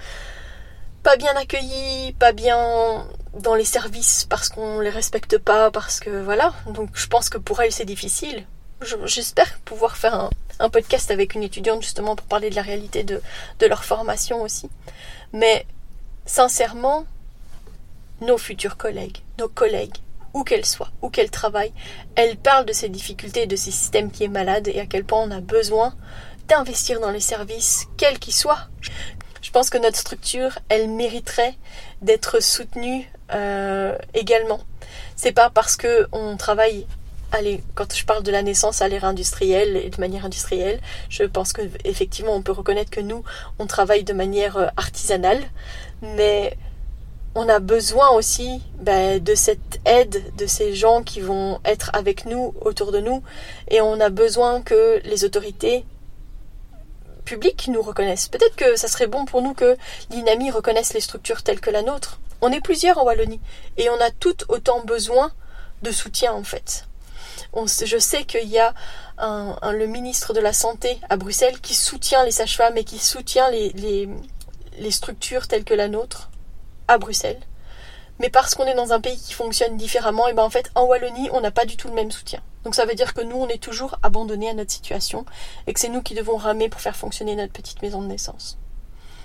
pas 1.03 1.15
bien 1.17 1.35
accueillies, 1.35 2.13
pas 2.13 2.31
bien 2.31 3.07
dans 3.39 3.55
les 3.55 3.65
services 3.65 4.25
parce 4.29 4.49
qu'on 4.49 4.79
les 4.79 4.89
respecte 4.89 5.37
pas, 5.37 5.71
parce 5.71 5.99
que 5.99 6.09
voilà. 6.09 6.53
Donc 6.67 6.89
je 6.93 7.07
pense 7.07 7.29
que 7.29 7.37
pour 7.37 7.61
elles 7.61 7.71
c'est 7.71 7.85
difficile. 7.85 8.45
J'espère 9.05 9.57
pouvoir 9.59 9.97
faire 9.97 10.29
un, 10.59 10.69
podcast 10.69 11.09
avec 11.11 11.35
une 11.35 11.43
étudiante 11.43 11.81
justement 11.81 12.15
pour 12.15 12.27
parler 12.27 12.49
de 12.49 12.55
la 12.55 12.61
réalité 12.61 13.03
de, 13.03 13.21
de 13.59 13.65
leur 13.67 13.83
formation 13.83 14.41
aussi. 14.41 14.69
Mais 15.33 15.65
sincèrement, 16.25 17.05
nos 18.21 18.37
futurs 18.37 18.77
collègues, 18.77 19.19
nos 19.39 19.47
collègues, 19.47 19.95
où 20.33 20.43
qu'elles 20.43 20.65
soient, 20.65 20.91
où 21.01 21.09
qu'elles 21.09 21.31
travaillent, 21.31 21.73
elles 22.15 22.37
parlent 22.37 22.65
de 22.65 22.73
ces 22.73 22.89
difficultés, 22.89 23.47
de 23.47 23.55
ces 23.55 23.71
systèmes 23.71 24.11
qui 24.11 24.25
est 24.25 24.29
malade 24.29 24.67
et 24.67 24.81
à 24.81 24.85
quel 24.85 25.05
point 25.05 25.21
on 25.21 25.31
a 25.31 25.39
besoin 25.39 25.95
d'investir 26.47 26.99
dans 26.99 27.11
les 27.11 27.19
services, 27.19 27.87
quels 27.97 28.19
qu'ils 28.19 28.33
soient. 28.33 28.67
Je 29.41 29.51
pense 29.51 29.69
que 29.69 29.77
notre 29.77 29.97
structure, 29.97 30.57
elle 30.69 30.89
mériterait 30.89 31.55
d'être 32.01 32.41
soutenue 32.41 33.09
euh, 33.33 33.97
également. 34.13 34.59
C'est 35.15 35.31
pas 35.31 35.49
parce 35.49 35.75
que 35.75 36.07
on 36.11 36.37
travaille 36.37 36.87
allez, 37.31 37.61
quand 37.73 37.93
je 37.93 38.05
parle 38.05 38.23
de 38.23 38.31
la 38.31 38.43
naissance 38.43 38.81
à 38.81 38.87
l'ère 38.87 39.05
industrielle 39.05 39.75
et 39.77 39.89
de 39.89 39.99
manière 39.99 40.25
industrielle, 40.25 40.79
je 41.09 41.23
pense 41.23 41.53
que 41.53 41.61
effectivement 41.83 42.33
on 42.33 42.41
peut 42.41 42.51
reconnaître 42.51 42.91
que 42.91 43.01
nous 43.01 43.23
on 43.59 43.67
travaille 43.67 44.03
de 44.03 44.13
manière 44.13 44.57
euh, 44.57 44.67
artisanale, 44.77 45.41
mais 46.01 46.57
on 47.35 47.49
a 47.49 47.59
besoin 47.59 48.09
aussi 48.11 48.61
ben, 48.79 49.21
de 49.21 49.35
cette 49.35 49.81
aide 49.85 50.23
de 50.37 50.45
ces 50.45 50.73
gens 50.73 51.03
qui 51.03 51.19
vont 51.19 51.59
être 51.65 51.91
avec 51.93 52.25
nous 52.25 52.53
autour 52.61 52.93
de 52.93 52.99
nous 52.99 53.21
et 53.69 53.81
on 53.81 53.99
a 53.99 54.09
besoin 54.09 54.61
que 54.61 55.01
les 55.03 55.25
autorités 55.25 55.85
public 57.25 57.67
nous 57.67 57.81
reconnaissent. 57.81 58.29
Peut-être 58.29 58.55
que 58.55 58.75
ça 58.75 58.87
serait 58.87 59.07
bon 59.07 59.25
pour 59.25 59.41
nous 59.41 59.53
que 59.53 59.75
l'INAMI 60.11 60.51
reconnaisse 60.51 60.93
les 60.93 61.01
structures 61.01 61.43
telles 61.43 61.59
que 61.59 61.71
la 61.71 61.81
nôtre. 61.81 62.19
On 62.41 62.51
est 62.51 62.61
plusieurs 62.61 62.97
en 62.97 63.03
Wallonie 63.03 63.41
et 63.77 63.89
on 63.89 63.99
a 63.99 64.11
toutes 64.11 64.45
autant 64.47 64.81
besoin 64.81 65.31
de 65.81 65.91
soutien 65.91 66.33
en 66.33 66.43
fait. 66.43 66.85
je 67.55 67.97
sais 67.97 68.23
qu'il 68.23 68.47
y 68.47 68.59
a 68.59 68.73
le 69.17 69.85
ministre 69.85 70.33
de 70.33 70.39
la 70.39 70.53
Santé 70.53 70.99
à 71.09 71.17
Bruxelles 71.17 71.59
qui 71.61 71.73
soutient 71.73 72.23
les 72.23 72.31
sages-femmes 72.31 72.77
et 72.77 72.83
qui 72.83 72.99
soutient 72.99 73.49
les, 73.49 74.07
les, 74.77 74.91
structures 74.91 75.47
telles 75.47 75.63
que 75.63 75.73
la 75.73 75.87
nôtre 75.87 76.29
à 76.87 76.97
Bruxelles. 76.97 77.41
Mais 78.19 78.29
parce 78.29 78.55
qu'on 78.55 78.65
est 78.65 78.75
dans 78.75 78.93
un 78.93 79.01
pays 79.01 79.17
qui 79.17 79.33
fonctionne 79.33 79.75
différemment, 79.75 80.27
et 80.27 80.33
ben 80.33 80.43
en 80.43 80.49
fait 80.49 80.71
en 80.75 80.83
Wallonie 80.85 81.29
on 81.33 81.41
n'a 81.41 81.51
pas 81.51 81.65
du 81.65 81.75
tout 81.77 81.87
le 81.87 81.93
même 81.93 82.11
soutien. 82.11 82.41
Donc 82.65 82.75
ça 82.75 82.85
veut 82.85 82.95
dire 82.95 83.13
que 83.13 83.21
nous, 83.21 83.37
on 83.37 83.47
est 83.47 83.61
toujours 83.61 83.97
abandonnés 84.03 84.49
à 84.49 84.53
notre 84.53 84.71
situation 84.71 85.23
et 85.67 85.73
que 85.73 85.79
c'est 85.79 85.87
nous 85.87 86.01
qui 86.01 86.15
devons 86.15 86.35
ramer 86.35 86.67
pour 86.67 86.81
faire 86.81 86.95
fonctionner 86.95 87.35
notre 87.35 87.53
petite 87.53 87.81
maison 87.83 88.01
de 88.01 88.07
naissance. 88.07 88.57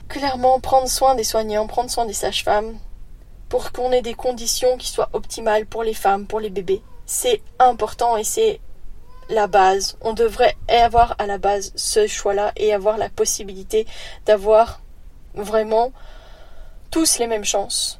Clairement, 0.08 0.60
prendre 0.60 0.88
soin 0.88 1.14
des 1.14 1.24
soignants, 1.24 1.66
prendre 1.66 1.90
soin 1.90 2.04
des 2.04 2.12
sages-femmes, 2.12 2.78
pour 3.48 3.72
qu'on 3.72 3.92
ait 3.92 4.02
des 4.02 4.14
conditions 4.14 4.76
qui 4.76 4.88
soient 4.88 5.08
optimales 5.14 5.66
pour 5.66 5.82
les 5.82 5.94
femmes, 5.94 6.26
pour 6.26 6.38
les 6.38 6.50
bébés, 6.50 6.82
c'est 7.06 7.42
important 7.58 8.16
et 8.16 8.24
c'est 8.24 8.60
la 9.30 9.46
base. 9.46 9.96
On 10.02 10.12
devrait 10.12 10.56
avoir 10.68 11.16
à 11.18 11.26
la 11.26 11.38
base 11.38 11.72
ce 11.74 12.06
choix-là 12.06 12.52
et 12.56 12.74
avoir 12.74 12.98
la 12.98 13.08
possibilité 13.08 13.86
d'avoir 14.26 14.80
vraiment 15.34 15.92
tous 16.90 17.18
les 17.18 17.26
mêmes 17.26 17.44
chances 17.44 17.99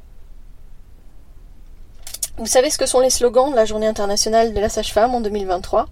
vous 2.41 2.47
savez 2.47 2.71
ce 2.71 2.79
que 2.79 2.87
sont 2.87 3.01
les 3.01 3.11
slogans 3.11 3.51
de 3.51 3.55
la 3.55 3.67
Journée 3.67 3.87
internationale 3.87 4.55
de 4.55 4.61
la 4.61 4.71
sage-femme 4.71 5.15
en 5.15 5.21
2023 5.21 5.87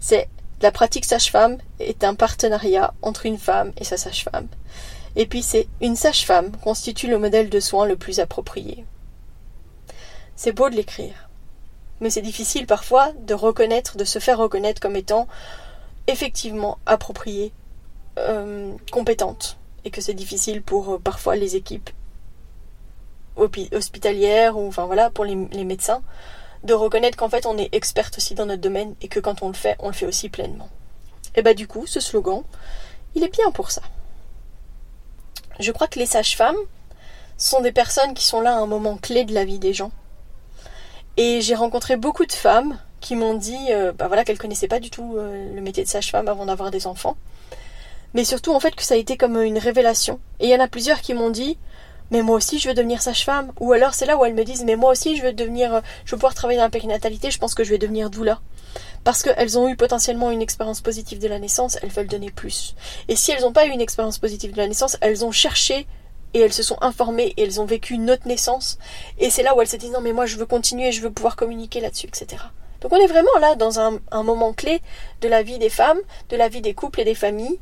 C'est 0.00 0.28
La 0.60 0.72
pratique 0.72 1.04
sage-femme 1.04 1.58
est 1.78 2.02
un 2.02 2.16
partenariat 2.16 2.94
entre 3.00 3.26
une 3.26 3.38
femme 3.38 3.72
et 3.76 3.84
sa 3.84 3.96
sage-femme. 3.96 4.48
Et 5.14 5.24
puis 5.26 5.40
c'est 5.40 5.68
une 5.80 5.94
sage-femme 5.94 6.50
constitue 6.56 7.06
le 7.06 7.20
modèle 7.20 7.48
de 7.48 7.60
soins 7.60 7.86
le 7.86 7.94
plus 7.94 8.18
approprié. 8.18 8.84
C'est 10.34 10.50
beau 10.50 10.68
de 10.68 10.74
l'écrire, 10.74 11.28
mais 12.00 12.10
c'est 12.10 12.22
difficile 12.22 12.66
parfois 12.66 13.12
de 13.12 13.34
reconnaître, 13.34 13.96
de 13.96 14.04
se 14.04 14.18
faire 14.18 14.38
reconnaître 14.38 14.80
comme 14.80 14.96
étant 14.96 15.28
effectivement 16.08 16.78
appropriée, 16.86 17.52
euh, 18.18 18.74
compétente, 18.90 19.58
et 19.84 19.90
que 19.90 20.00
c'est 20.00 20.14
difficile 20.14 20.60
pour 20.60 20.94
euh, 20.94 20.98
parfois 20.98 21.36
les 21.36 21.54
équipes 21.54 21.90
hospitalières 23.38 24.56
ou 24.56 24.66
enfin 24.68 24.86
voilà 24.86 25.10
pour 25.10 25.24
les 25.24 25.64
médecins 25.64 26.02
de 26.64 26.74
reconnaître 26.74 27.16
qu'en 27.16 27.28
fait 27.28 27.46
on 27.46 27.56
est 27.56 27.68
experte 27.72 28.18
aussi 28.18 28.34
dans 28.34 28.46
notre 28.46 28.62
domaine 28.62 28.94
et 29.00 29.08
que 29.08 29.20
quand 29.20 29.42
on 29.42 29.48
le 29.48 29.54
fait, 29.54 29.76
on 29.78 29.88
le 29.88 29.94
fait 29.94 30.06
aussi 30.06 30.28
pleinement. 30.28 30.68
Et 31.34 31.42
bah 31.42 31.54
du 31.54 31.66
coup, 31.66 31.86
ce 31.86 32.00
slogan, 32.00 32.42
il 33.14 33.22
est 33.22 33.32
bien 33.32 33.50
pour 33.52 33.70
ça. 33.70 33.82
Je 35.60 35.70
crois 35.72 35.88
que 35.88 35.98
les 35.98 36.06
sages-femmes 36.06 36.56
sont 37.36 37.60
des 37.60 37.72
personnes 37.72 38.14
qui 38.14 38.24
sont 38.24 38.40
là 38.40 38.54
à 38.54 38.58
un 38.58 38.66
moment 38.66 38.96
clé 38.96 39.24
de 39.24 39.34
la 39.34 39.44
vie 39.44 39.58
des 39.58 39.72
gens. 39.72 39.92
Et 41.16 41.40
j'ai 41.40 41.54
rencontré 41.54 41.96
beaucoup 41.96 42.26
de 42.26 42.32
femmes 42.32 42.78
qui 43.00 43.14
m'ont 43.14 43.34
dit 43.34 43.56
euh, 43.70 43.92
bah 43.92 44.08
voilà 44.08 44.24
qu'elles 44.24 44.38
connaissaient 44.38 44.68
pas 44.68 44.80
du 44.80 44.90
tout 44.90 45.16
euh, 45.16 45.54
le 45.54 45.60
métier 45.60 45.84
de 45.84 45.88
sage-femme 45.88 46.28
avant 46.28 46.46
d'avoir 46.46 46.70
des 46.70 46.86
enfants. 46.86 47.16
Mais 48.14 48.24
surtout 48.24 48.52
en 48.52 48.60
fait 48.60 48.74
que 48.74 48.82
ça 48.82 48.94
a 48.94 48.96
été 48.96 49.16
comme 49.16 49.40
une 49.40 49.58
révélation. 49.58 50.20
Et 50.40 50.46
il 50.46 50.50
y 50.50 50.56
en 50.56 50.60
a 50.60 50.68
plusieurs 50.68 51.00
qui 51.00 51.14
m'ont 51.14 51.30
dit 51.30 51.58
mais 52.10 52.22
moi 52.22 52.36
aussi 52.36 52.58
je 52.58 52.68
veux 52.68 52.74
devenir 52.74 53.02
sage-femme. 53.02 53.52
Ou 53.60 53.72
alors 53.72 53.94
c'est 53.94 54.06
là 54.06 54.16
où 54.16 54.24
elles 54.24 54.34
me 54.34 54.44
disent 54.44 54.64
mais 54.64 54.76
moi 54.76 54.92
aussi 54.92 55.16
je 55.16 55.22
veux 55.22 55.32
devenir, 55.32 55.74
euh, 55.74 55.80
je 56.04 56.12
veux 56.12 56.18
pouvoir 56.18 56.34
travailler 56.34 56.58
dans 56.58 56.64
la 56.64 56.70
périnatalité, 56.70 57.30
je 57.30 57.38
pense 57.38 57.54
que 57.54 57.64
je 57.64 57.70
vais 57.70 57.78
devenir 57.78 58.10
doula. 58.10 58.40
Parce 59.04 59.22
qu'elles 59.22 59.58
ont 59.58 59.68
eu 59.68 59.76
potentiellement 59.76 60.30
une 60.30 60.42
expérience 60.42 60.80
positive 60.80 61.18
de 61.18 61.28
la 61.28 61.38
naissance, 61.38 61.78
elles 61.82 61.90
veulent 61.90 62.08
donner 62.08 62.30
plus. 62.30 62.74
Et 63.08 63.16
si 63.16 63.30
elles 63.30 63.42
n'ont 63.42 63.52
pas 63.52 63.66
eu 63.66 63.70
une 63.70 63.80
expérience 63.80 64.18
positive 64.18 64.52
de 64.52 64.58
la 64.58 64.66
naissance, 64.66 64.96
elles 65.00 65.24
ont 65.24 65.32
cherché 65.32 65.86
et 66.34 66.40
elles 66.40 66.52
se 66.52 66.62
sont 66.62 66.76
informées 66.82 67.32
et 67.36 67.42
elles 67.42 67.60
ont 67.60 67.64
vécu 67.64 67.94
une 67.94 68.10
autre 68.10 68.26
naissance. 68.26 68.78
Et 69.18 69.30
c'est 69.30 69.42
là 69.42 69.56
où 69.56 69.62
elles 69.62 69.68
se 69.68 69.76
disent 69.76 69.92
non 69.92 70.00
mais 70.00 70.12
moi 70.12 70.26
je 70.26 70.36
veux 70.36 70.46
continuer, 70.46 70.92
je 70.92 71.00
veux 71.00 71.10
pouvoir 71.10 71.36
communiquer 71.36 71.80
là-dessus, 71.80 72.06
etc. 72.06 72.42
Donc 72.80 72.92
on 72.92 72.96
est 72.96 73.06
vraiment 73.06 73.36
là 73.40 73.54
dans 73.56 73.80
un, 73.80 73.98
un 74.12 74.22
moment 74.22 74.52
clé 74.52 74.82
de 75.20 75.28
la 75.28 75.42
vie 75.42 75.58
des 75.58 75.70
femmes, 75.70 75.98
de 76.28 76.36
la 76.36 76.48
vie 76.48 76.60
des 76.60 76.74
couples 76.74 77.00
et 77.00 77.04
des 77.04 77.14
familles. 77.14 77.58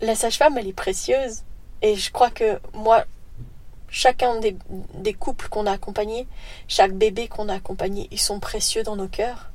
La 0.00 0.14
sage-femme, 0.14 0.58
elle 0.58 0.68
est 0.68 0.72
précieuse 0.72 1.42
et 1.82 1.96
je 1.96 2.10
crois 2.12 2.30
que 2.30 2.60
moi, 2.72 3.04
chacun 3.90 4.40
des, 4.40 5.14
couples 5.14 5.48
qu'on 5.48 5.66
a 5.66 5.72
accompagnés, 5.72 6.26
chaque 6.68 6.92
bébé 6.92 7.28
qu'on 7.28 7.48
a 7.48 7.54
accompagné, 7.54 8.08
ils 8.10 8.20
sont 8.20 8.40
précieux 8.40 8.84
dans 8.84 8.96
nos 8.96 9.08
cœurs. 9.08 9.50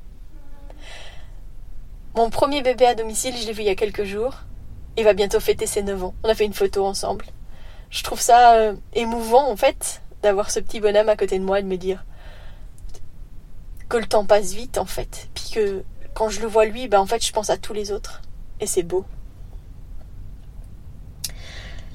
Mon 2.16 2.30
premier 2.30 2.62
bébé 2.62 2.86
à 2.86 2.96
domicile, 2.96 3.36
je 3.38 3.48
l'ai 3.48 3.54
vu 3.54 3.62
il 3.62 3.68
y 3.68 3.70
a 3.70 3.76
quelques 3.76 4.04
jours. 4.04 4.42
Il 4.98 5.04
va 5.04 5.14
bientôt 5.14 5.40
fêter 5.40 5.68
ses 5.68 5.84
9 5.84 6.04
ans. 6.04 6.16
On 6.24 6.30
a 6.30 6.36
fait 6.36 6.46
une 6.46 6.54
photo 6.54 6.86
ensemble. 6.86 7.26
Je 7.90 8.04
trouve 8.04 8.20
ça 8.20 8.56
euh, 8.56 8.74
émouvant, 8.94 9.50
en 9.50 9.56
fait, 9.56 10.02
d'avoir 10.24 10.52
ce 10.52 10.60
petit 10.60 10.80
bonhomme 10.80 11.10
à 11.10 11.16
côté 11.16 11.38
de 11.40 11.44
moi 11.44 11.60
et 11.60 11.64
de 11.64 11.68
me 11.68 11.78
dire 11.78 12.04
que 13.88 13.98
le 13.98 14.06
temps 14.06 14.26
passe 14.26 14.54
vite, 14.54 14.78
en 14.80 14.86
fait. 14.86 15.30
Puis 15.34 15.52
que 15.54 15.84
quand 16.14 16.30
je 16.30 16.42
le 16.42 16.48
vois 16.48 16.66
lui, 16.66 16.88
ben, 16.88 17.00
en 17.00 17.06
fait, 17.06 17.24
je 17.24 17.32
pense 17.32 17.50
à 17.50 17.58
tous 17.58 17.74
les 17.74 17.92
autres. 17.92 18.22
Et 18.60 18.66
c'est 18.66 18.84
beau. 18.84 19.06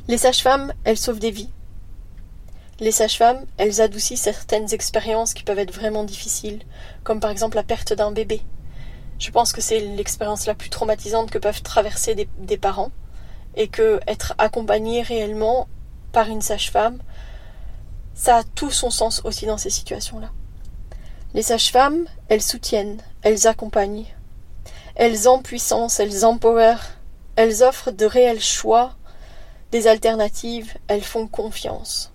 Les 0.09 0.19
sages-femmes, 0.19 0.73
elles 0.83 0.99
sauvent 0.99 1.21
des 1.21 1.31
vies. 1.31 1.51
Les 2.81 2.91
sages-femmes, 2.91 3.47
elles 3.57 3.81
adoucissent 3.81 4.23
certaines 4.23 4.75
expériences 4.75 5.33
qui 5.33 5.45
peuvent 5.45 5.61
être 5.61 5.73
vraiment 5.73 6.03
difficiles, 6.03 6.63
comme 7.05 7.21
par 7.21 7.31
exemple 7.31 7.55
la 7.55 7.63
perte 7.63 7.93
d'un 7.93 8.11
bébé. 8.11 8.43
Je 9.21 9.31
pense 9.31 9.53
que 9.53 9.61
c'est 9.61 9.79
l'expérience 9.79 10.47
la 10.47 10.55
plus 10.55 10.71
traumatisante 10.71 11.31
que 11.31 11.39
peuvent 11.39 11.63
traverser 11.63 12.17
des, 12.17 12.57
parents, 12.57 12.91
et 13.55 13.69
que 13.69 14.01
être 14.09 14.35
accompagné 14.39 15.03
réellement 15.03 15.69
par 16.11 16.29
une 16.29 16.43
sage-femme, 16.43 16.99
ça 18.15 18.39
a 18.39 18.43
tout 18.43 18.73
son 18.73 18.91
sens 18.91 19.23
aussi 19.25 19.47
dans 19.47 19.59
ces 19.59 19.71
situations-là. 19.71 20.33
Les 21.35 21.43
sages-femmes, 21.43 22.07
elles 22.29 22.43
soutiennent, 22.43 23.01
elles 23.23 23.47
accompagnent, 23.47 24.07
elles 24.97 25.29
empuissancent, 25.29 26.01
elles 26.01 26.25
empower, 26.25 26.75
elles 27.37 27.63
offrent 27.63 27.93
de 27.93 28.05
réels 28.05 28.43
choix 28.43 28.97
des 29.73 29.87
alternatives, 29.87 30.75
elles 30.87 31.03
font 31.03 31.27
confiance. 31.27 32.13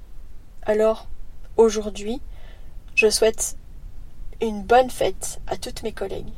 Alors, 0.62 1.08
aujourd'hui, 1.58 2.22
je 2.96 3.10
souhaite 3.10 3.58
une 4.41 4.62
bonne 4.62 4.91
fête 4.91 5.41
à 5.48 5.58
toutes 5.58 5.82
mes 5.82 5.91
collègues. 5.91 6.32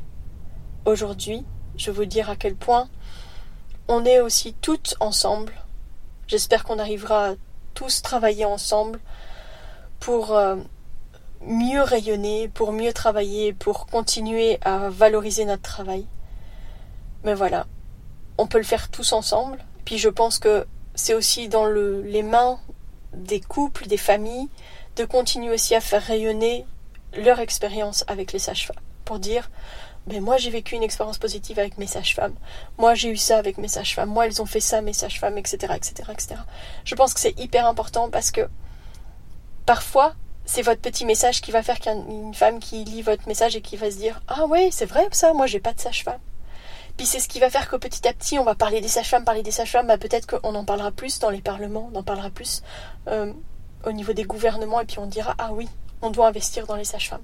Aujourd'hui, 0.86 1.44
je 1.76 1.90
veux 1.90 2.06
dire 2.06 2.30
à 2.30 2.36
quel 2.36 2.56
point 2.56 2.88
on 3.86 4.06
est 4.06 4.20
aussi 4.20 4.54
toutes 4.62 4.96
ensemble. 4.98 5.52
J'espère 6.26 6.64
qu'on 6.64 6.78
arrivera 6.78 7.28
à 7.28 7.34
tous 7.74 8.00
travailler 8.00 8.46
ensemble 8.46 8.98
pour 9.98 10.34
euh, 10.34 10.56
mieux 11.46 11.82
rayonner, 11.82 12.48
pour 12.48 12.72
mieux 12.72 12.94
travailler, 12.94 13.52
pour 13.52 13.86
continuer 13.86 14.58
à 14.62 14.88
valoriser 14.88 15.44
notre 15.44 15.62
travail. 15.62 16.06
Mais 17.24 17.34
voilà, 17.34 17.66
on 18.38 18.46
peut 18.46 18.58
le 18.58 18.64
faire 18.64 18.88
tous 18.90 19.12
ensemble. 19.12 19.58
Puis 19.84 19.98
je 19.98 20.08
pense 20.08 20.38
que 20.38 20.66
c'est 20.94 21.14
aussi 21.14 21.48
dans 21.48 21.64
le, 21.64 22.02
les 22.02 22.22
mains 22.22 22.58
des 23.12 23.40
couples, 23.40 23.86
des 23.86 23.96
familles, 23.96 24.48
de 24.96 25.04
continuer 25.04 25.52
aussi 25.52 25.74
à 25.74 25.80
faire 25.80 26.02
rayonner 26.02 26.66
leur 27.16 27.40
expérience 27.40 28.04
avec 28.08 28.32
les 28.32 28.38
sages-femmes. 28.38 28.76
Pour 29.04 29.18
dire, 29.18 29.50
ben 30.06 30.22
moi 30.22 30.36
j'ai 30.36 30.50
vécu 30.50 30.74
une 30.74 30.82
expérience 30.82 31.18
positive 31.18 31.58
avec 31.58 31.78
mes 31.78 31.86
sages-femmes, 31.86 32.34
moi 32.78 32.94
j'ai 32.94 33.10
eu 33.10 33.16
ça 33.16 33.38
avec 33.38 33.58
mes 33.58 33.68
sages-femmes, 33.68 34.08
moi 34.08 34.26
elles 34.26 34.40
ont 34.40 34.46
fait 34.46 34.60
ça 34.60 34.80
mes 34.80 34.92
sages-femmes, 34.92 35.38
etc., 35.38 35.74
etc., 35.76 35.92
etc. 36.12 36.34
Je 36.84 36.94
pense 36.94 37.14
que 37.14 37.20
c'est 37.20 37.38
hyper 37.38 37.66
important 37.66 38.08
parce 38.10 38.30
que 38.30 38.48
parfois 39.66 40.14
c'est 40.46 40.62
votre 40.62 40.80
petit 40.80 41.04
message 41.04 41.42
qui 41.42 41.50
va 41.50 41.62
faire 41.62 41.78
qu'il 41.78 41.92
y 41.92 41.94
a 41.94 41.98
une 41.98 42.34
femme 42.34 42.60
qui 42.60 42.84
lit 42.84 43.02
votre 43.02 43.28
message 43.28 43.56
et 43.56 43.60
qui 43.60 43.76
va 43.76 43.90
se 43.90 43.96
dire 43.96 44.22
ah 44.28 44.46
ouais 44.46 44.70
c'est 44.72 44.86
vrai 44.86 45.06
ça, 45.12 45.32
moi 45.32 45.46
j'ai 45.46 45.60
pas 45.60 45.72
de 45.72 45.80
sage-femme. 45.80 46.20
Puis 47.00 47.06
c'est 47.06 47.18
ce 47.18 47.28
qui 47.30 47.40
va 47.40 47.48
faire 47.48 47.66
que 47.66 47.76
petit 47.76 48.06
à 48.06 48.12
petit, 48.12 48.38
on 48.38 48.44
va 48.44 48.54
parler 48.54 48.82
des 48.82 48.88
sages-femmes, 48.88 49.24
parler 49.24 49.42
des 49.42 49.50
sages-femmes. 49.50 49.86
Bah, 49.86 49.96
peut-être 49.96 50.26
qu'on 50.26 50.54
en 50.54 50.66
parlera 50.66 50.90
plus 50.90 51.18
dans 51.18 51.30
les 51.30 51.40
parlements, 51.40 51.88
on 51.90 51.98
en 51.98 52.02
parlera 52.02 52.28
plus 52.28 52.62
euh, 53.08 53.32
au 53.86 53.92
niveau 53.92 54.12
des 54.12 54.24
gouvernements, 54.24 54.82
et 54.82 54.84
puis 54.84 54.98
on 54.98 55.06
dira 55.06 55.34
ah 55.38 55.54
oui, 55.54 55.66
on 56.02 56.10
doit 56.10 56.28
investir 56.28 56.66
dans 56.66 56.76
les 56.76 56.84
sages-femmes. 56.84 57.22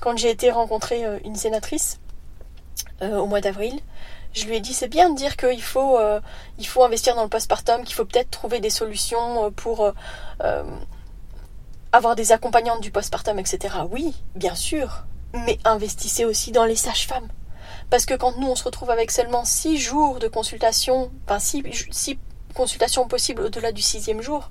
Quand 0.00 0.16
j'ai 0.16 0.30
été 0.30 0.50
rencontrer 0.50 1.04
euh, 1.04 1.18
une 1.26 1.36
sénatrice 1.36 2.00
euh, 3.02 3.18
au 3.18 3.26
mois 3.26 3.42
d'avril, 3.42 3.78
je 4.32 4.46
lui 4.46 4.56
ai 4.56 4.60
dit 4.60 4.72
c'est 4.72 4.88
bien 4.88 5.10
de 5.10 5.16
dire 5.16 5.36
qu'il 5.36 5.62
faut, 5.62 5.98
investir 6.82 7.14
dans 7.14 7.24
le 7.24 7.28
postpartum, 7.28 7.84
qu'il 7.84 7.94
faut 7.94 8.06
peut-être 8.06 8.30
trouver 8.30 8.60
des 8.60 8.70
solutions 8.70 9.52
pour 9.52 9.92
avoir 11.92 12.16
des 12.16 12.32
accompagnantes 12.32 12.80
du 12.80 12.90
postpartum, 12.90 13.38
etc. 13.38 13.74
Oui, 13.90 14.14
bien 14.34 14.54
sûr, 14.54 15.04
mais 15.34 15.58
investissez 15.66 16.24
aussi 16.24 16.52
dans 16.52 16.64
les 16.64 16.74
sages-femmes. 16.74 17.28
Parce 17.90 18.06
que 18.06 18.14
quand 18.14 18.36
nous, 18.38 18.48
on 18.48 18.56
se 18.56 18.64
retrouve 18.64 18.90
avec 18.90 19.10
seulement 19.10 19.44
6 19.44 19.78
jours 19.78 20.18
de 20.18 20.28
consultation, 20.28 21.10
enfin 21.24 21.38
6, 21.38 22.18
consultations 22.54 23.06
possibles 23.06 23.42
au-delà 23.42 23.72
du 23.72 23.82
sixième 23.82 24.22
jour, 24.22 24.50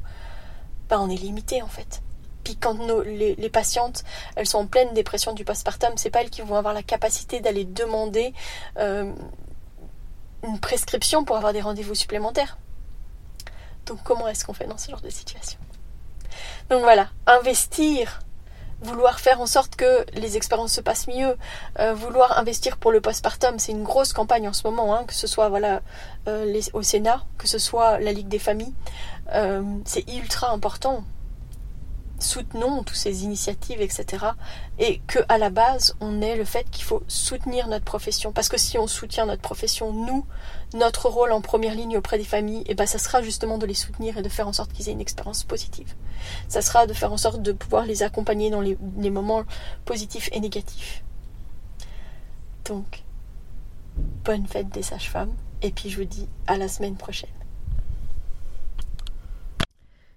ben 0.89 0.99
on 0.99 1.09
est 1.09 1.15
limité 1.15 1.61
en 1.61 1.67
fait. 1.67 2.01
Puis 2.43 2.55
quand 2.55 2.77
les, 3.03 3.49
patientes, 3.49 4.03
elles 4.35 4.45
sont 4.45 4.59
en 4.59 4.67
pleine 4.67 4.93
dépression 4.93 5.33
du 5.33 5.43
postpartum, 5.43 5.93
c'est 5.97 6.11
pas 6.11 6.21
elles 6.21 6.29
qui 6.29 6.41
vont 6.41 6.55
avoir 6.55 6.75
la 6.75 6.83
capacité 6.83 7.39
d'aller 7.39 7.65
demander 7.65 8.33
euh, 8.77 9.11
une 10.43 10.59
prescription 10.59 11.25
pour 11.25 11.37
avoir 11.37 11.53
des 11.53 11.61
rendez-vous 11.61 11.95
supplémentaires. 11.95 12.59
Donc 13.87 13.99
comment 14.03 14.27
est-ce 14.27 14.45
qu'on 14.45 14.53
fait 14.53 14.67
dans 14.67 14.77
ce 14.77 14.91
genre 14.91 15.01
de 15.01 15.09
situation? 15.09 15.59
Donc 16.69 16.81
voilà, 16.83 17.09
investir 17.25 18.19
vouloir 18.81 19.19
faire 19.19 19.41
en 19.41 19.45
sorte 19.45 19.75
que 19.75 20.05
les 20.13 20.37
expériences 20.37 20.73
se 20.73 20.81
passent 20.81 21.07
mieux, 21.07 21.35
euh, 21.79 21.93
vouloir 21.93 22.37
investir 22.37 22.77
pour 22.77 22.91
le 22.91 23.01
postpartum, 23.01 23.59
c'est 23.59 23.71
une 23.71 23.83
grosse 23.83 24.13
campagne 24.13 24.47
en 24.47 24.53
ce 24.53 24.67
moment, 24.67 24.95
hein, 24.95 25.03
que 25.05 25.13
ce 25.13 25.27
soit 25.27 25.49
voilà 25.49 25.81
euh, 26.27 26.61
au 26.73 26.81
Sénat, 26.81 27.23
que 27.37 27.47
ce 27.47 27.57
soit 27.57 27.99
la 27.99 28.11
Ligue 28.11 28.27
des 28.27 28.39
familles, 28.39 28.73
euh, 29.33 29.63
c'est 29.85 30.07
ultra 30.09 30.51
important 30.51 31.03
soutenons 32.25 32.83
toutes 32.83 32.97
ces 32.97 33.23
initiatives, 33.23 33.81
etc. 33.81 34.25
Et 34.79 34.99
que 35.07 35.19
à 35.29 35.37
la 35.37 35.49
base, 35.49 35.95
on 36.01 36.21
ait 36.21 36.35
le 36.35 36.45
fait 36.45 36.69
qu'il 36.69 36.83
faut 36.83 37.03
soutenir 37.07 37.67
notre 37.67 37.85
profession. 37.85 38.31
Parce 38.31 38.49
que 38.49 38.57
si 38.57 38.77
on 38.77 38.87
soutient 38.87 39.25
notre 39.25 39.41
profession, 39.41 39.93
nous, 39.93 40.25
notre 40.73 41.09
rôle 41.09 41.31
en 41.31 41.41
première 41.41 41.75
ligne 41.75 41.97
auprès 41.97 42.17
des 42.17 42.23
familles, 42.23 42.61
et 42.61 42.71
eh 42.71 42.75
ben, 42.75 42.85
ça 42.85 42.99
sera 42.99 43.21
justement 43.21 43.57
de 43.57 43.65
les 43.65 43.73
soutenir 43.73 44.17
et 44.17 44.21
de 44.21 44.29
faire 44.29 44.47
en 44.47 44.53
sorte 44.53 44.73
qu'ils 44.73 44.89
aient 44.89 44.93
une 44.93 45.01
expérience 45.01 45.43
positive. 45.43 45.93
Ça 46.47 46.61
sera 46.61 46.87
de 46.87 46.93
faire 46.93 47.13
en 47.13 47.17
sorte 47.17 47.41
de 47.41 47.51
pouvoir 47.51 47.85
les 47.85 48.03
accompagner 48.03 48.49
dans 48.49 48.61
les 48.61 49.09
moments 49.09 49.43
positifs 49.85 50.29
et 50.31 50.39
négatifs. 50.39 51.03
Donc, 52.65 53.03
bonne 54.23 54.47
fête 54.47 54.69
des 54.69 54.81
sages-femmes. 54.81 55.33
Et 55.61 55.71
puis 55.71 55.89
je 55.89 55.97
vous 55.97 56.05
dis 56.05 56.27
à 56.47 56.57
la 56.57 56.67
semaine 56.67 56.95
prochaine. 56.95 57.29